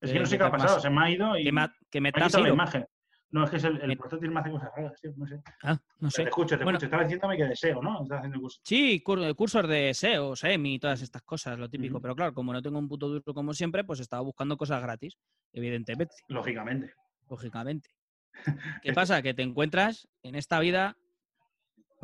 [0.00, 1.66] Es que eh, no sé qué ha pasado, se me ha ido y que me,
[1.90, 2.86] que me ha la imagen.
[3.30, 5.12] No, es que es el, el Me- portátil me hace cosas raras, tío.
[5.16, 5.40] No sé.
[5.64, 6.22] Ah, no sé.
[6.22, 6.76] Te escucho, te Bueno.
[6.76, 6.86] escucho.
[6.86, 8.02] Estaba diciéndome que deseo, ¿no?
[8.02, 8.60] Estás haciendo curso.
[8.62, 12.00] Sí, cur- cursos de SEO, SEMI y todas estas cosas, lo típico.
[12.00, 15.16] Pero claro, como no tengo un puto duro como siempre, pues estaba buscando cosas gratis,
[15.52, 16.92] evidentemente, Lógicamente.
[17.28, 17.90] lógicamente.
[18.82, 19.20] ¿Qué pasa?
[19.22, 20.96] Que te encuentras en esta vida,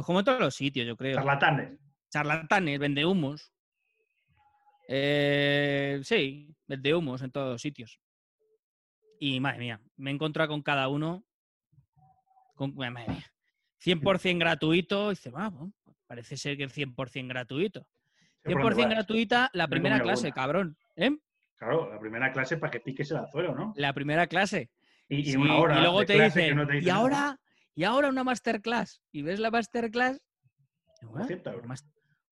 [0.00, 1.14] pues como en todos los sitios, yo creo.
[1.14, 1.78] Charlatanes.
[2.10, 3.52] Charlatanes, vendehumos.
[4.88, 8.00] Eh, sí, vendehumos en todos los sitios.
[9.18, 11.22] Y madre mía, me he encontrado con cada uno.
[12.54, 13.26] Con, madre mía,
[13.84, 15.08] 100% gratuito.
[15.08, 15.70] Y dice, vamos,
[16.06, 17.86] parece ser que el 100% gratuito.
[18.42, 18.94] Sé por dónde 100% vas.
[18.94, 20.78] gratuita la Me primera clase, cabrón.
[20.96, 21.10] ¿eh?
[21.56, 23.74] Claro, la primera clase para que piques el anzuelo, ¿no?
[23.76, 24.70] La primera clase.
[25.10, 25.78] Y, y Sí, una hora.
[25.78, 27.38] y luego te dicen, no te y ahora,
[27.74, 29.02] y ahora una masterclass.
[29.12, 30.20] Y ves la masterclass.
[31.00, 31.54] digo, "Ah, 200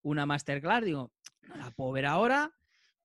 [0.02, 1.12] una masterclass, digo,
[1.48, 2.54] no la puedo ver ahora.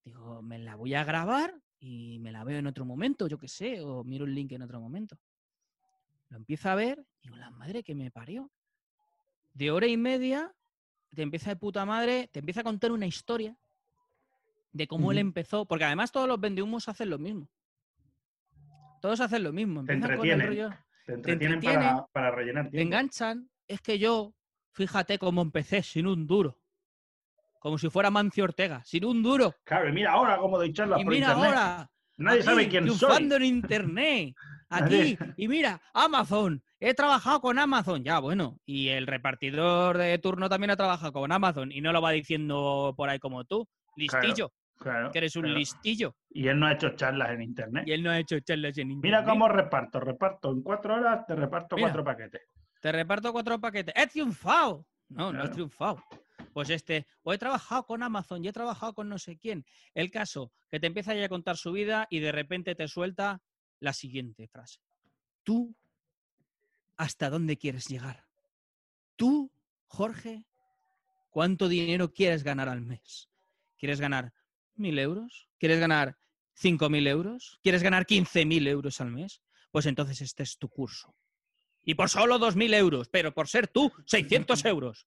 [0.04, 3.48] Digo, me la voy a grabar y me la veo en otro momento, yo qué
[3.48, 5.18] sé, o miro el link en otro momento.
[6.30, 8.52] Lo empiezo a ver, y digo, la madre que me parió.
[9.54, 10.54] De hora y media,
[11.14, 13.56] te empieza de puta madre, te empieza a contar una historia
[14.72, 17.48] de cómo él empezó, porque además todos los vendehumos hacen lo mismo.
[19.02, 19.82] Todos hacen lo mismo.
[19.82, 20.70] Empiezan con el rollo,
[21.06, 22.88] Te entretienen entretienen, para, para rellenar te tiempo.
[22.96, 23.50] enganchan.
[23.68, 24.34] Es que yo,
[24.74, 26.60] fíjate cómo empecé sin un duro.
[27.60, 29.54] Como si fuera Mancio Ortega, sin un duro.
[29.64, 31.48] Claro, y mira ahora cómo doy charlas Y por mira internet.
[31.58, 32.98] ahora, Nadie sabe quién soy.
[32.98, 34.36] triunfando en internet.
[34.70, 36.62] Aquí, y mira, Amazon.
[36.80, 38.04] He trabajado con Amazon.
[38.04, 38.60] Ya, bueno.
[38.66, 41.72] Y el repartidor de turno también ha trabajado con Amazon.
[41.72, 43.68] Y no lo va diciendo por ahí como tú.
[43.96, 44.50] Listillo.
[44.50, 44.54] Claro,
[45.12, 45.58] que eres un claro.
[45.58, 46.16] listillo.
[46.30, 47.84] Y él no ha hecho charlas en internet.
[47.88, 49.22] Y él no ha hecho charlas en internet.
[49.22, 50.00] Mira cómo reparto.
[50.00, 51.88] Reparto en cuatro horas, te reparto Mira.
[51.88, 52.42] cuatro paquetes.
[52.80, 53.94] Te reparto cuatro paquetes.
[53.96, 54.86] ¡He triunfado!
[55.10, 56.04] No, no he triunfado.
[56.54, 59.66] Pues este, o he trabajado con Amazon y he trabajado con no sé quién.
[59.94, 63.42] El caso, que te empieza ya a contar su vida y de repente te suelta
[63.80, 64.80] la siguiente frase.
[65.44, 65.76] Tú,
[66.98, 68.26] ¿hasta dónde quieres llegar?
[69.16, 69.52] Tú,
[69.88, 70.46] Jorge,
[71.30, 73.30] ¿cuánto dinero quieres ganar al mes?
[73.78, 74.34] ¿Quieres ganar
[74.76, 75.50] mil euros?
[75.58, 76.18] ¿Quieres ganar
[76.54, 77.60] cinco mil euros?
[77.64, 79.42] ¿Quieres ganar quince mil euros al mes?
[79.72, 81.16] Pues entonces este es tu curso.
[81.84, 85.06] Y por solo 2.000 euros, pero por ser tú, 600 euros.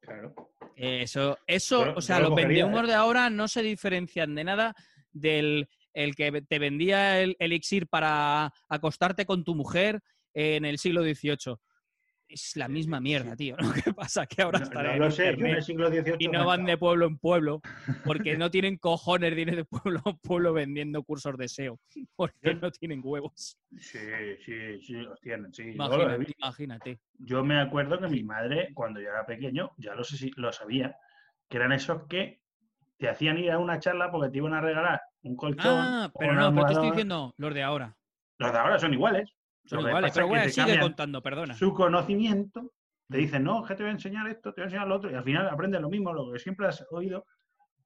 [0.00, 0.34] Claro.
[0.76, 2.86] Eso, eso, o sea, lo los vendehumos ¿eh?
[2.88, 4.74] de ahora no se diferencian de nada
[5.12, 11.02] del el que te vendía el elixir para acostarte con tu mujer en el siglo
[11.02, 11.54] XVIII.
[12.28, 13.36] Es la misma sí.
[13.36, 13.56] tío.
[13.58, 15.88] Lo que pasa que ahora No, están no en lo sé, yo en el siglo
[15.88, 16.16] XVIII.
[16.18, 17.60] y no van de pueblo en pueblo
[18.04, 21.78] porque no tienen cojones de ir de pueblo en pueblo vendiendo cursos de SEO
[22.16, 23.58] porque Yo- no tienen huevos.
[23.78, 23.98] Sí,
[24.44, 25.64] sí, sí, los tienen, sí.
[25.64, 26.34] yo Imagínate, visto.
[26.38, 27.00] imagínate.
[27.18, 30.52] Yo me acuerdo que mi madre, cuando yo era pequeño, ya lo, sé si- lo
[30.52, 30.96] sabía,
[31.48, 32.40] que eran esos que
[32.96, 35.86] te hacían ir a una charla porque te iban a regalar un colchón.
[35.86, 37.96] Ah, pero no, pero te estoy diciendo los de ahora.
[38.38, 39.30] Los de ahora son iguales.
[39.64, 41.54] Son iguales, pero bueno, sigue contando, perdona.
[41.54, 42.72] Su conocimiento,
[43.08, 43.20] te Mm.
[43.20, 45.14] dicen, no, que te voy a enseñar esto, te voy a enseñar lo otro, y
[45.14, 47.26] al final aprendes lo mismo, lo que siempre has oído.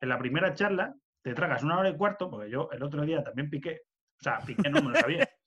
[0.01, 3.23] En la primera charla te tragas una hora y cuarto, porque yo el otro día
[3.23, 3.81] también piqué,
[4.21, 5.29] o sea, piqué no me lo sabía.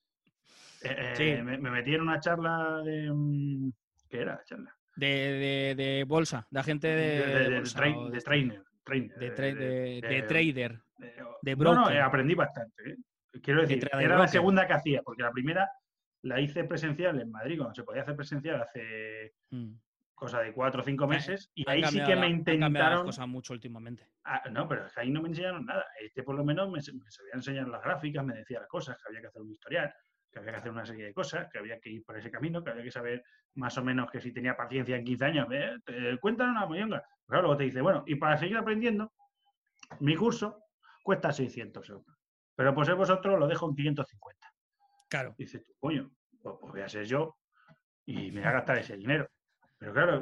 [0.84, 1.44] Eh, eh, Sí.
[1.44, 3.12] me, me metí en una charla de.
[3.14, 3.72] mm,
[4.10, 4.76] ¿Qué era la charla?
[4.96, 8.64] De, de, de bolsa, de agente de, de, de- de bolsa trainer.
[8.84, 10.82] trainer, de tra- de- de de- trader.
[10.98, 11.14] de-
[11.44, 11.96] de no, no, broker.
[11.96, 12.96] eh, aprendí bastante.
[13.44, 14.30] Quiero De decir, era la broker.
[14.30, 15.70] segunda que hacía, porque la primera
[16.24, 19.74] la hice presencial en Madrid, cuando se podía hacer presencial hace Mm.
[20.14, 22.38] cosa de cuatro o cinco meses, y Han ahí sí que la- me cambiado las
[22.38, 23.06] intentaron.
[23.06, 24.08] cosas mucho últimamente.
[24.24, 25.84] Ah, no, pero es que ahí no me enseñaron nada.
[26.00, 29.04] Este por lo menos me, me sabía enseñar las gráficas, me decía las cosas, que
[29.10, 29.92] había que hacer un historial,
[30.32, 32.64] que había que hacer una serie de cosas, que había que ir por ese camino,
[32.64, 33.24] que había que saber
[33.56, 37.04] más o menos que si tenía paciencia en 15 años, eh, te cuentan una mollonga.
[37.28, 39.12] Pero luego te dice, bueno, y para seguir aprendiendo,
[40.00, 40.66] mi curso
[41.04, 42.16] cuesta 600 euros.
[42.56, 44.41] Pero pues vosotros lo dejo en 550.
[45.12, 45.36] Claro.
[45.38, 46.10] Y dices tú, coño,
[46.42, 47.36] pues, pues voy a ser yo
[48.06, 49.28] y me voy a gastar ese dinero.
[49.78, 50.22] Pero claro,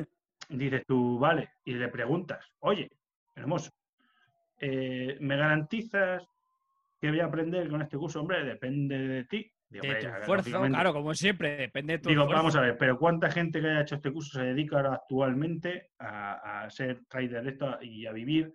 [0.49, 2.89] dices tú, vale, y le preguntas, oye,
[3.36, 3.69] hermoso,
[4.60, 6.23] eh, ¿me garantizas
[6.99, 8.19] que voy a aprender con este curso?
[8.21, 9.52] Hombre, depende de ti.
[9.69, 12.39] Digo, De tu esfuerzo, claro, como siempre, depende de tu Digo, esfuerzo.
[12.39, 15.91] vamos a ver, pero ¿cuánta gente que haya hecho este curso se dedica ahora actualmente
[15.99, 18.52] a, a ser trader de esto y a vivir,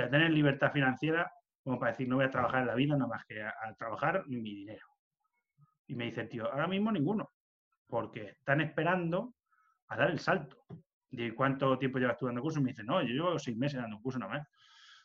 [0.00, 1.28] a tener libertad financiera,
[1.64, 3.74] como para decir, no voy a trabajar en la vida nada más que a, a
[3.74, 4.86] trabajar mi dinero?
[5.88, 7.30] Y me dice el tío, ahora mismo ninguno,
[7.86, 9.34] porque están esperando
[9.88, 10.64] a dar el salto.
[11.10, 12.60] ¿De cuánto tiempo llevas tú dando curso?
[12.60, 14.48] Y me dice, no, yo llevo seis meses dando curso nada más.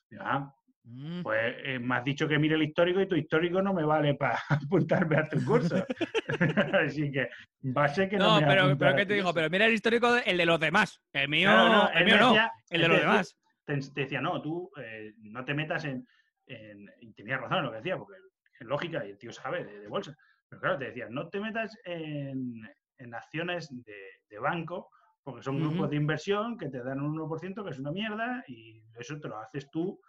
[0.09, 0.53] Digo, ah,
[0.85, 3.85] Mm, pues eh, me has dicho que mire el histórico y tu histórico no me
[3.85, 5.77] vale para apuntarme a tu curso.
[6.85, 7.29] Así que
[7.75, 9.33] va a ser que no, No, me pero, pero ¿qué te curso.
[9.33, 11.01] Pero mira el histórico, el de los demás.
[11.13, 12.35] El mío, no, el mío no,
[12.69, 13.37] el de los demás.
[13.63, 16.05] te, te decía, no, tú eh, no te metas en,
[16.47, 18.15] en- Y tenía razón en lo que decía, porque
[18.59, 20.13] es lógica y el tío sabe de, de bolsa.
[20.53, 22.61] Pero claro, te decía, no te metas en,
[22.97, 24.89] en acciones de, de banco,
[25.23, 28.83] porque son grupos de inversión que te dan un 1% que es una mierda y
[28.99, 29.99] eso te lo haces tú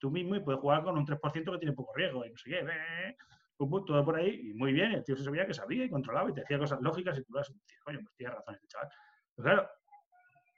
[0.00, 2.50] tú mismo y puedes jugar con un 3% que tiene poco riesgo y no sé
[2.50, 3.16] qué.
[3.58, 4.92] todo por ahí y muy bien.
[4.92, 7.34] El tío se sabía que sabía y controlaba y te decía cosas lógicas y tú
[7.34, 8.88] las decías, coño, pues tiene razón este chaval.
[9.36, 9.68] Pero claro,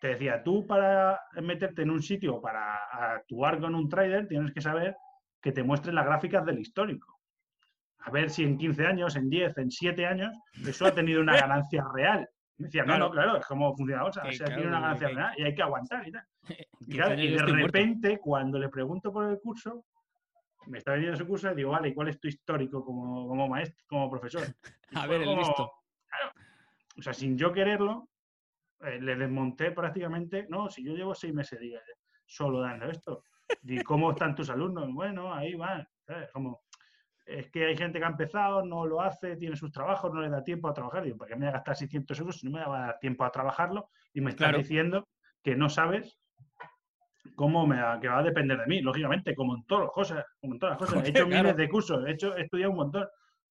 [0.00, 2.76] te decía, tú para meterte en un sitio, para
[3.14, 4.96] actuar con un trader, tienes que saber
[5.40, 7.13] que te muestren las gráficas del histórico.
[8.06, 10.32] A ver si en 15 años, en 10, en 7 años,
[10.66, 12.28] eso ha tenido una ganancia real.
[12.58, 13.04] Me decía, no, Claro.
[13.06, 14.20] no, claro, es como funciona la bolsa.
[14.22, 16.24] O sea, claro, tiene una ganancia que- real y hay que aguantar y tal.
[16.80, 17.46] Y, claro, de muerto.
[17.66, 19.84] repente, cuando le pregunto por el curso,
[20.66, 23.48] me está vendiendo ese curso y digo, vale, ¿y cuál es tu histórico como, como
[23.48, 24.42] maestro, como profesor?
[24.90, 25.72] Y A ver, el como- listo.
[26.06, 26.32] claro,
[26.98, 28.08] o sea, sin yo quererlo,
[28.82, 31.80] eh, le desmonté prácticamente, no, si yo llevo seis meses diga,
[32.26, 33.24] solo dando esto.
[33.62, 34.92] ¿Y cómo están tus alumnos?
[34.92, 35.86] Bueno, ahí van.
[36.06, 36.30] ¿sabes?
[36.32, 36.62] Como,
[37.26, 40.28] es que hay gente que ha empezado, no lo hace, tiene sus trabajos, no le
[40.28, 41.02] da tiempo a trabajar.
[41.04, 42.98] Digo, ¿para qué me voy a gastar 600 euros si no me va a dar
[42.98, 43.88] tiempo a trabajarlo?
[44.12, 44.58] Y me estás Claro.
[44.58, 45.08] diciendo
[45.42, 46.18] que no sabes
[47.34, 50.24] cómo me va, que va a depender de mí, lógicamente, como en todas las cosas,
[50.40, 51.06] como en todas las cosas.
[51.06, 51.42] He hecho claro.
[51.42, 53.08] miles de cursos, he hecho, he estudiado un montón,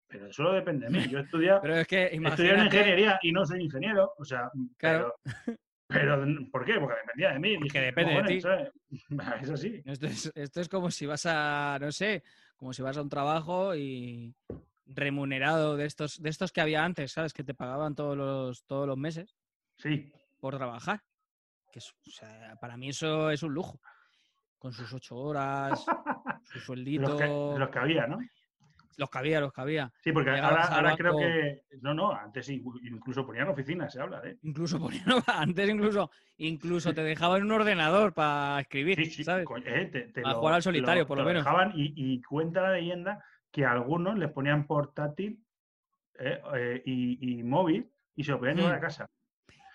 [0.08, 1.08] pero eso no depende de mí.
[1.10, 4.52] Yo he estudiado, Pero es que estudié en ingeniería y no soy ingeniero, o sea,
[4.78, 5.16] Claro.
[5.88, 6.80] pero, pero ¿por qué?
[6.80, 7.58] Porque dependía de mí.
[7.58, 8.42] Porque depende de ti.
[8.42, 8.70] ¿sabes?
[9.42, 9.82] Es así.
[9.86, 12.24] Esto es, esto es como si vas a, no sé,
[12.62, 14.36] como si vas a un trabajo y
[14.86, 17.34] remunerado de estos, de estos que había antes, ¿sabes?
[17.34, 19.36] Que te pagaban todos los, todos los meses
[19.78, 21.02] Sí, por trabajar.
[21.74, 23.82] Que es- o sea, para mí eso es un lujo.
[24.60, 25.84] Con sus ocho horas,
[26.44, 28.20] su de sueldito, los, que, de los que había, ¿no?
[28.98, 29.92] Los que había, los que había.
[30.02, 31.64] Sí, porque ahora, creo que.
[31.82, 34.38] No, no, antes incluso ponían oficinas, se habla de.
[34.44, 39.46] Incluso ponían, antes incluso, incluso te dejaban un ordenador para escribir, Sí, sí, ¿sabes?
[39.66, 41.44] eh, te- jugar al solitario, por lo menos.
[41.44, 45.44] dejaban y, y cuenta la leyenda que a algunos les ponían portátil
[46.20, 48.78] eh, eh, y, y móvil y se lo podían llevar Mm.
[48.78, 49.06] a casa.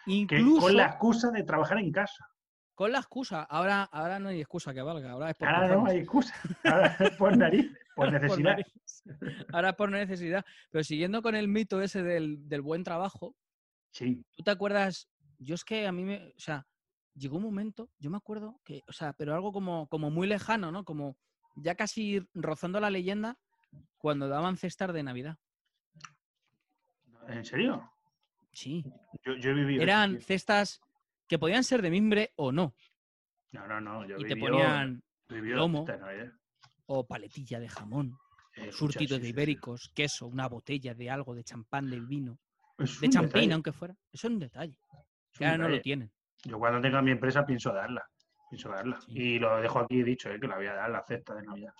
[0.06, 2.26] Que con la excusa de trabajar en casa.
[2.76, 3.42] Con la excusa.
[3.42, 5.10] Ahora, ahora no hay excusa que valga.
[5.10, 6.34] Ahora es por Ahora no hay excusa.
[6.62, 8.58] Ahora es por nariz, por necesidad.
[9.52, 10.44] Ahora es por necesidad.
[10.70, 13.34] Pero siguiendo con el mito ese del, del buen trabajo,
[13.96, 15.08] Sí, ¿tú te acuerdas?
[15.38, 16.28] Yo es que a mí me.
[16.36, 16.66] O sea,
[17.14, 18.82] llegó un momento, yo me acuerdo que.
[18.88, 20.84] O sea, pero algo como, como muy lejano, ¿no?
[20.84, 21.16] Como
[21.54, 23.38] ya casi rozando la leyenda
[23.96, 25.38] cuando daban cestas de Navidad.
[27.26, 27.90] ¿en serio?
[28.52, 28.84] Sí.
[29.24, 29.82] Yo, yo he vivido.
[29.82, 30.82] Eran cestas
[31.26, 32.74] que podían ser de mimbre o no.
[33.52, 34.04] No, no, no.
[34.06, 35.84] Yo Y te ponían lomo.
[35.86, 36.32] Navidad.
[36.86, 38.16] o paletilla de jamón,
[38.54, 39.30] Eh, escucha, surtido sí, de sí, sí.
[39.30, 42.38] ibéricos, queso, una botella de algo, de champán, de vino,
[42.78, 43.94] Es de champín, detalle, aunque fuera.
[44.12, 44.78] Eso es un detalle.
[45.32, 46.10] es Que un ahora no lo tienen.
[46.44, 48.08] Yo cuando tenga mi empresa pienso darla.
[48.48, 48.98] Pienso darla.
[49.08, 51.74] Y lo dejo aquí dicho, eh, que la voy a dar la cesta de Navidad.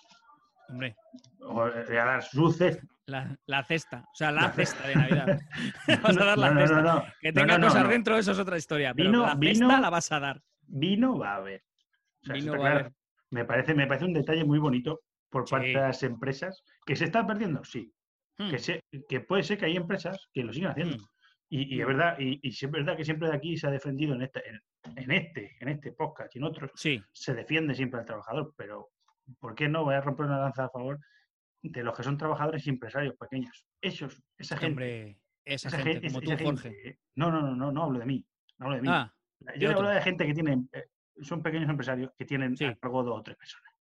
[0.69, 0.95] Hombre,
[1.39, 2.85] O, eh, voy a dar su cesta.
[3.07, 5.39] La, la cesta, o sea, la La cesta de Navidad.
[6.03, 6.81] Vas a dar la no, cesta.
[6.81, 7.05] no, no.
[7.21, 8.93] Que tenga cosas dentro, eso es otra historia.
[8.93, 10.41] Pero Vino- la cesta vino- la vas a dar.
[10.67, 11.63] Vino va a haber.
[12.21, 12.85] O sea, eso Vino está va a claro.
[12.87, 12.93] haber.
[13.31, 15.51] Me parece, me parece un detalle muy bonito por Sí.
[15.51, 16.63] parte de las empresas.
[16.85, 17.63] ¿Que se está perdiendo?
[17.63, 17.91] Sí.
[18.37, 20.97] Hmm, Que, se- que puede ser que hay empresas que lo siguen haciendo.
[20.97, 21.07] hmm.
[21.49, 21.89] Y, y es Mm.
[21.89, 24.61] verdad, y, es verdad que siempre de aquí se ha defendido en este, en,
[24.97, 28.89] en este, en este podcast y en otros, Sí, se defiende siempre al trabajador, pero
[29.39, 30.99] ¿por qué no voy a romper una lanza a favor
[31.61, 33.65] de los que son trabajadores y empresarios pequeños?
[33.81, 34.71] Esos, esa gente.
[34.71, 36.69] hombre, esa, esa gente, gen- como esa tú, Jorge.
[36.69, 38.25] gente- No, no, no, no, no hablo de mí.
[38.57, 38.87] No hablo de mí.
[38.91, 39.13] Ah,
[39.57, 40.85] Yo hablo de gente que tiene, eh,
[41.21, 42.65] son pequeños empresarios que tienen Sí.
[42.65, 43.71] a cargo dos o tres personas.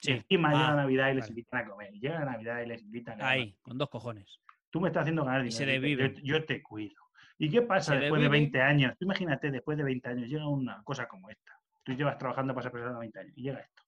[0.00, 0.12] Sí.
[0.12, 1.30] Y encima llega Ah, Navidad y les vale.
[1.32, 1.92] invitan a comer.
[1.92, 4.40] Llega Navidad y les invitan a Ahí, con dos cojones.
[4.70, 6.06] Tú me estás haciendo ganar Y se dinero.
[6.22, 6.56] yo te-.
[6.56, 6.94] Yo, cuido.
[7.38, 8.50] ¿Y qué pasa Se después de desviven.
[8.52, 8.94] 20 años?
[8.98, 11.52] Tú imagínate, después de 20 años llega una cosa como esta.
[11.84, 13.82] Tú llevas trabajando para esa persona 20 años y llega esto.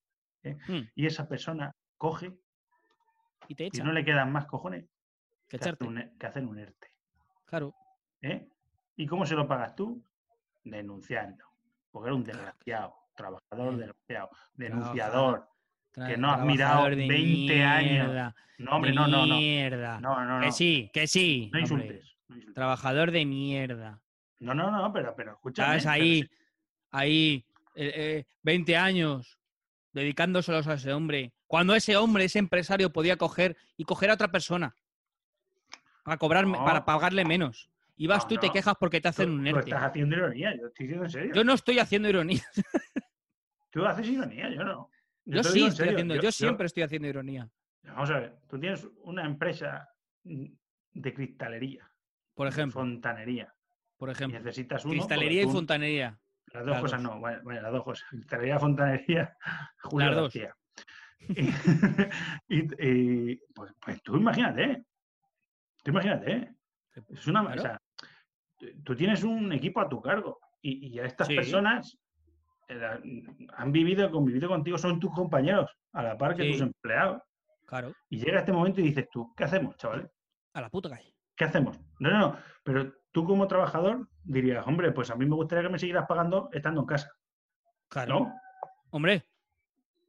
[0.44, 0.56] ¿eh?
[0.68, 2.32] Hmm, Y esa persona coge
[3.48, 3.86] Y te y echan.
[3.86, 4.84] no le quedan más cojones
[5.48, 6.88] que que, hacer un, e, que hacer un ERTE.
[7.46, 7.74] Claro.
[8.22, 8.48] ¿eh?
[8.96, 10.02] ¿Y cómo se lo pagas tú?
[10.62, 11.44] Denunciando.
[11.90, 15.48] Porque era un desgraciado, trabajador Eh, desgraciado, denunciador.
[15.92, 18.34] Tra- Que no has mirado trabajador de 20 años.
[18.58, 19.36] No, hombre, no, no, no.
[19.36, 20.00] Mierda.
[20.00, 20.44] No, no, no.
[20.44, 21.50] Que sí, que sí.
[21.52, 22.16] No insultes.
[22.28, 22.54] no insultes.
[22.54, 24.00] Trabajador de mierda.
[24.38, 25.80] No, no, no, pero, pero escúchame.
[25.80, 25.82] ¿Sabes?
[25.82, 26.30] pero Ahí,
[26.92, 29.38] ahí, eh, eh, 20 años
[29.92, 31.32] dedicándoselos a ese hombre.
[31.50, 34.72] Cuando ese hombre, ese empresario, podía coger y coger a otra persona
[36.04, 36.64] para cobrar, No.
[36.64, 37.68] para pagarle menos.
[37.96, 39.70] Y vas No, tú y te quejas porque te tú- hacen un tú ERTE.
[39.70, 41.34] estás haciendo ironía, yo estoy diciendo en serio.
[41.34, 42.44] Yo no estoy haciendo ironía.
[43.70, 44.90] Tú haces ironía, yo no.
[45.24, 47.48] Yo, sí estoy haciendo, yo, siempre estoy haciendo ironía.
[47.82, 49.88] Vamos a ver, tú tienes una empresa
[50.22, 51.90] de cristalería,
[52.34, 53.52] Por ejemplo, fontanería,
[53.96, 54.38] por y ejemplo.
[54.38, 54.92] necesitas uno.
[54.94, 56.16] Cristalería y tú- fontanería.
[56.52, 57.12] Las dos las cosas dos.
[57.12, 58.08] no, bueno, bueno, las dos cosas.
[58.08, 59.36] Cristalería, fontanería,
[59.82, 60.34] Julio Las dos.
[60.34, 60.56] García.
[62.48, 62.58] y,
[63.32, 64.84] y- pues, pues tú imagínate, ¿eh?
[65.82, 66.54] tú imagínate, ¿eh?
[67.08, 67.62] es una, o Claro.
[67.62, 67.80] sea,
[68.84, 71.36] tú- tienes un equipo a tu cargo y, y a estas Sí.
[71.36, 71.98] personas
[72.68, 73.24] eh,
[73.56, 76.52] han vivido, convivido contigo, son tus compañeros, a la par que Sí.
[76.52, 77.20] tus empleados.
[77.66, 77.92] Claro.
[78.08, 80.10] Y llega este momento y dices tú, ¿qué hacemos, chavales?
[80.54, 81.14] A la puta calle.
[81.36, 81.78] ¿Qué hacemos?
[82.00, 82.36] No, no, no.
[82.64, 86.48] Pero tú como trabajador dirías, hombre, pues a mí me gustaría que me siguieras pagando
[86.52, 87.10] estando en casa.
[87.88, 88.20] Claro.
[88.20, 88.34] ¿No?
[88.90, 89.24] Hombre,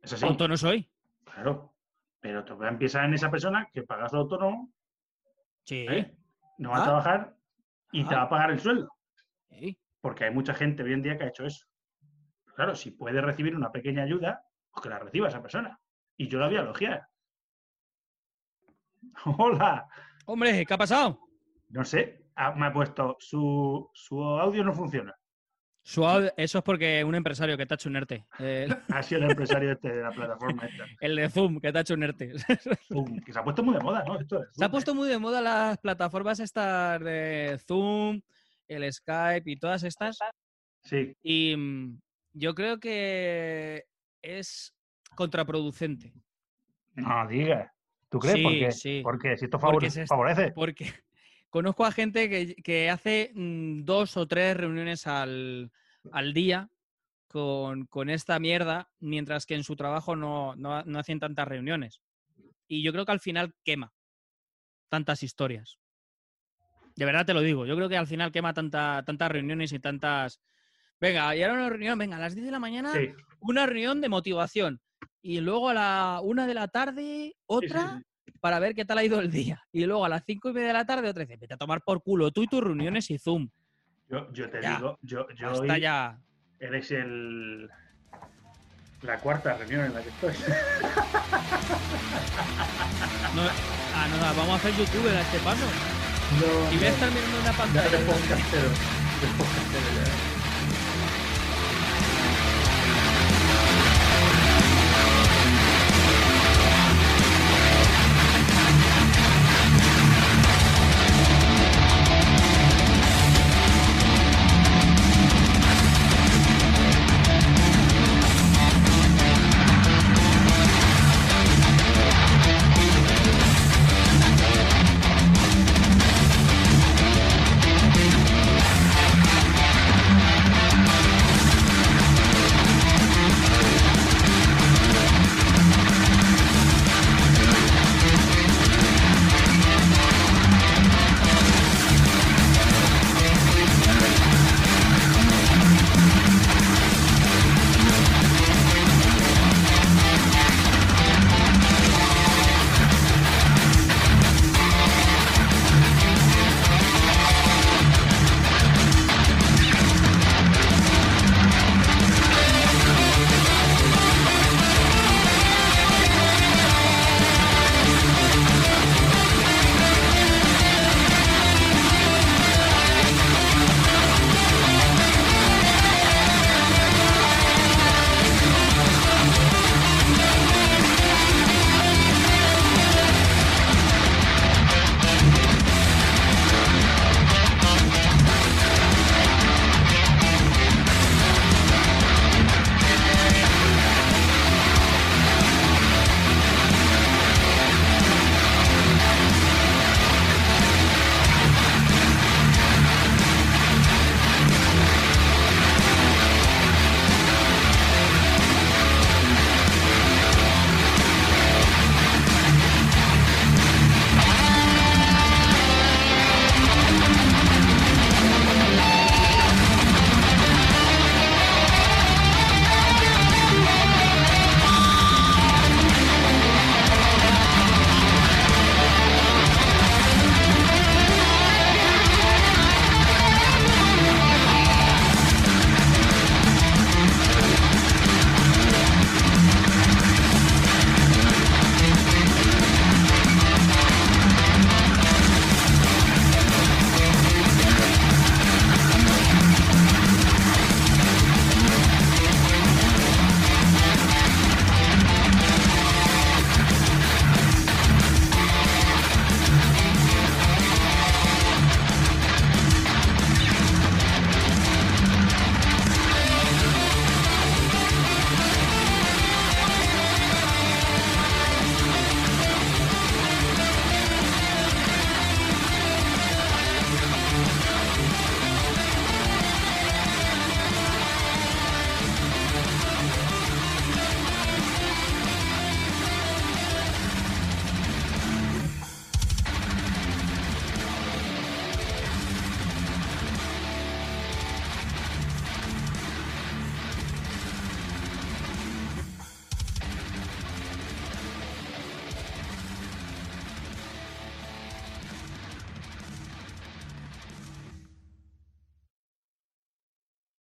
[0.01, 0.25] Es así.
[0.25, 0.87] tonto no soy.
[1.33, 1.73] Claro.
[2.19, 4.71] Pero tú empiezas en esa persona que pagas lo autónomo,
[5.63, 5.85] Sí.
[5.89, 6.15] ¿eh?
[6.57, 6.83] no va a Ah.
[6.85, 7.35] trabajar
[7.91, 8.19] y te Ah.
[8.19, 8.89] va a pagar el sueldo.
[9.49, 9.77] sí.
[10.01, 11.65] Porque hay mucha gente hoy en día que ha hecho eso.
[12.55, 15.79] Claro, si puede recibir una pequeña ayuda, pues que la reciba esa persona.
[16.17, 17.07] Y yo la voy a elogiar.
[19.37, 19.87] Hola.
[20.25, 21.19] Hombre, ¿qué ha pasado?
[21.69, 25.13] No sé, me ha puesto su, su audio no funciona.
[25.83, 28.25] Suave, eso es porque un empresario que te ha hecho un ERTE.
[28.39, 30.85] El, Ha sido el empresario este de la plataforma esta.
[31.01, 32.33] el de Zoom que te ha hecho un ERTE.
[32.87, 34.19] Zoom, que se ha puesto muy de moda, ¿no?
[34.19, 34.93] Esto de Se ha Zoom, puesto ¿eh?
[34.95, 38.21] muy de moda las plataformas estas de Zoom,
[38.67, 40.19] el Skype y todas estas.
[40.83, 41.99] Sí, Y mm,
[42.33, 43.85] yo creo que
[44.21, 44.73] es
[45.15, 46.13] contraproducente.
[46.95, 47.71] no digas.
[48.09, 48.35] ¿Tú crees?
[48.35, 48.71] Sí, ¿Por qué?
[48.71, 49.01] sí.
[49.03, 50.51] Porque si esto Porque favore- se favorece.
[50.51, 50.93] Porque
[51.51, 55.71] conozco a gente que, que hace mm, dos o tres reuniones al,
[56.11, 56.69] al día
[57.27, 62.01] con, con esta mierda, mientras que en su trabajo no, no, no hacen tantas reuniones.
[62.67, 63.93] Y yo creo que al final quema
[64.89, 65.77] tantas historias.
[66.95, 67.65] De verdad te lo digo.
[67.65, 70.41] Yo creo que al final quema tanta, tantas reuniones y tantas.
[70.99, 74.01] Venga, y ahora una reunión, venga, a las 10 de la mañana, Sí, una reunión
[74.01, 74.81] de motivación.
[75.21, 78.05] Y luego a la una de la tarde, sí, otra sí.
[78.39, 79.61] Para ver qué tal ha ido el día.
[79.71, 81.81] Y luego a las cinco y media de la tarde otra vez, vete a tomar
[81.81, 83.49] por culo tú y tus reuniones y Zoom.
[84.09, 84.75] Yo, yo te Ya.
[84.77, 86.17] digo, yo, yo Hasta hoy ya.
[86.59, 87.69] eres el
[89.03, 90.33] la cuarta reunión en la que estoy.
[93.35, 95.65] No, ah, no, no, vamos a hacer youtuber a este paso.
[96.39, 97.87] No, Y voy a estar mirando una pantalla.
[97.87, 98.03] eres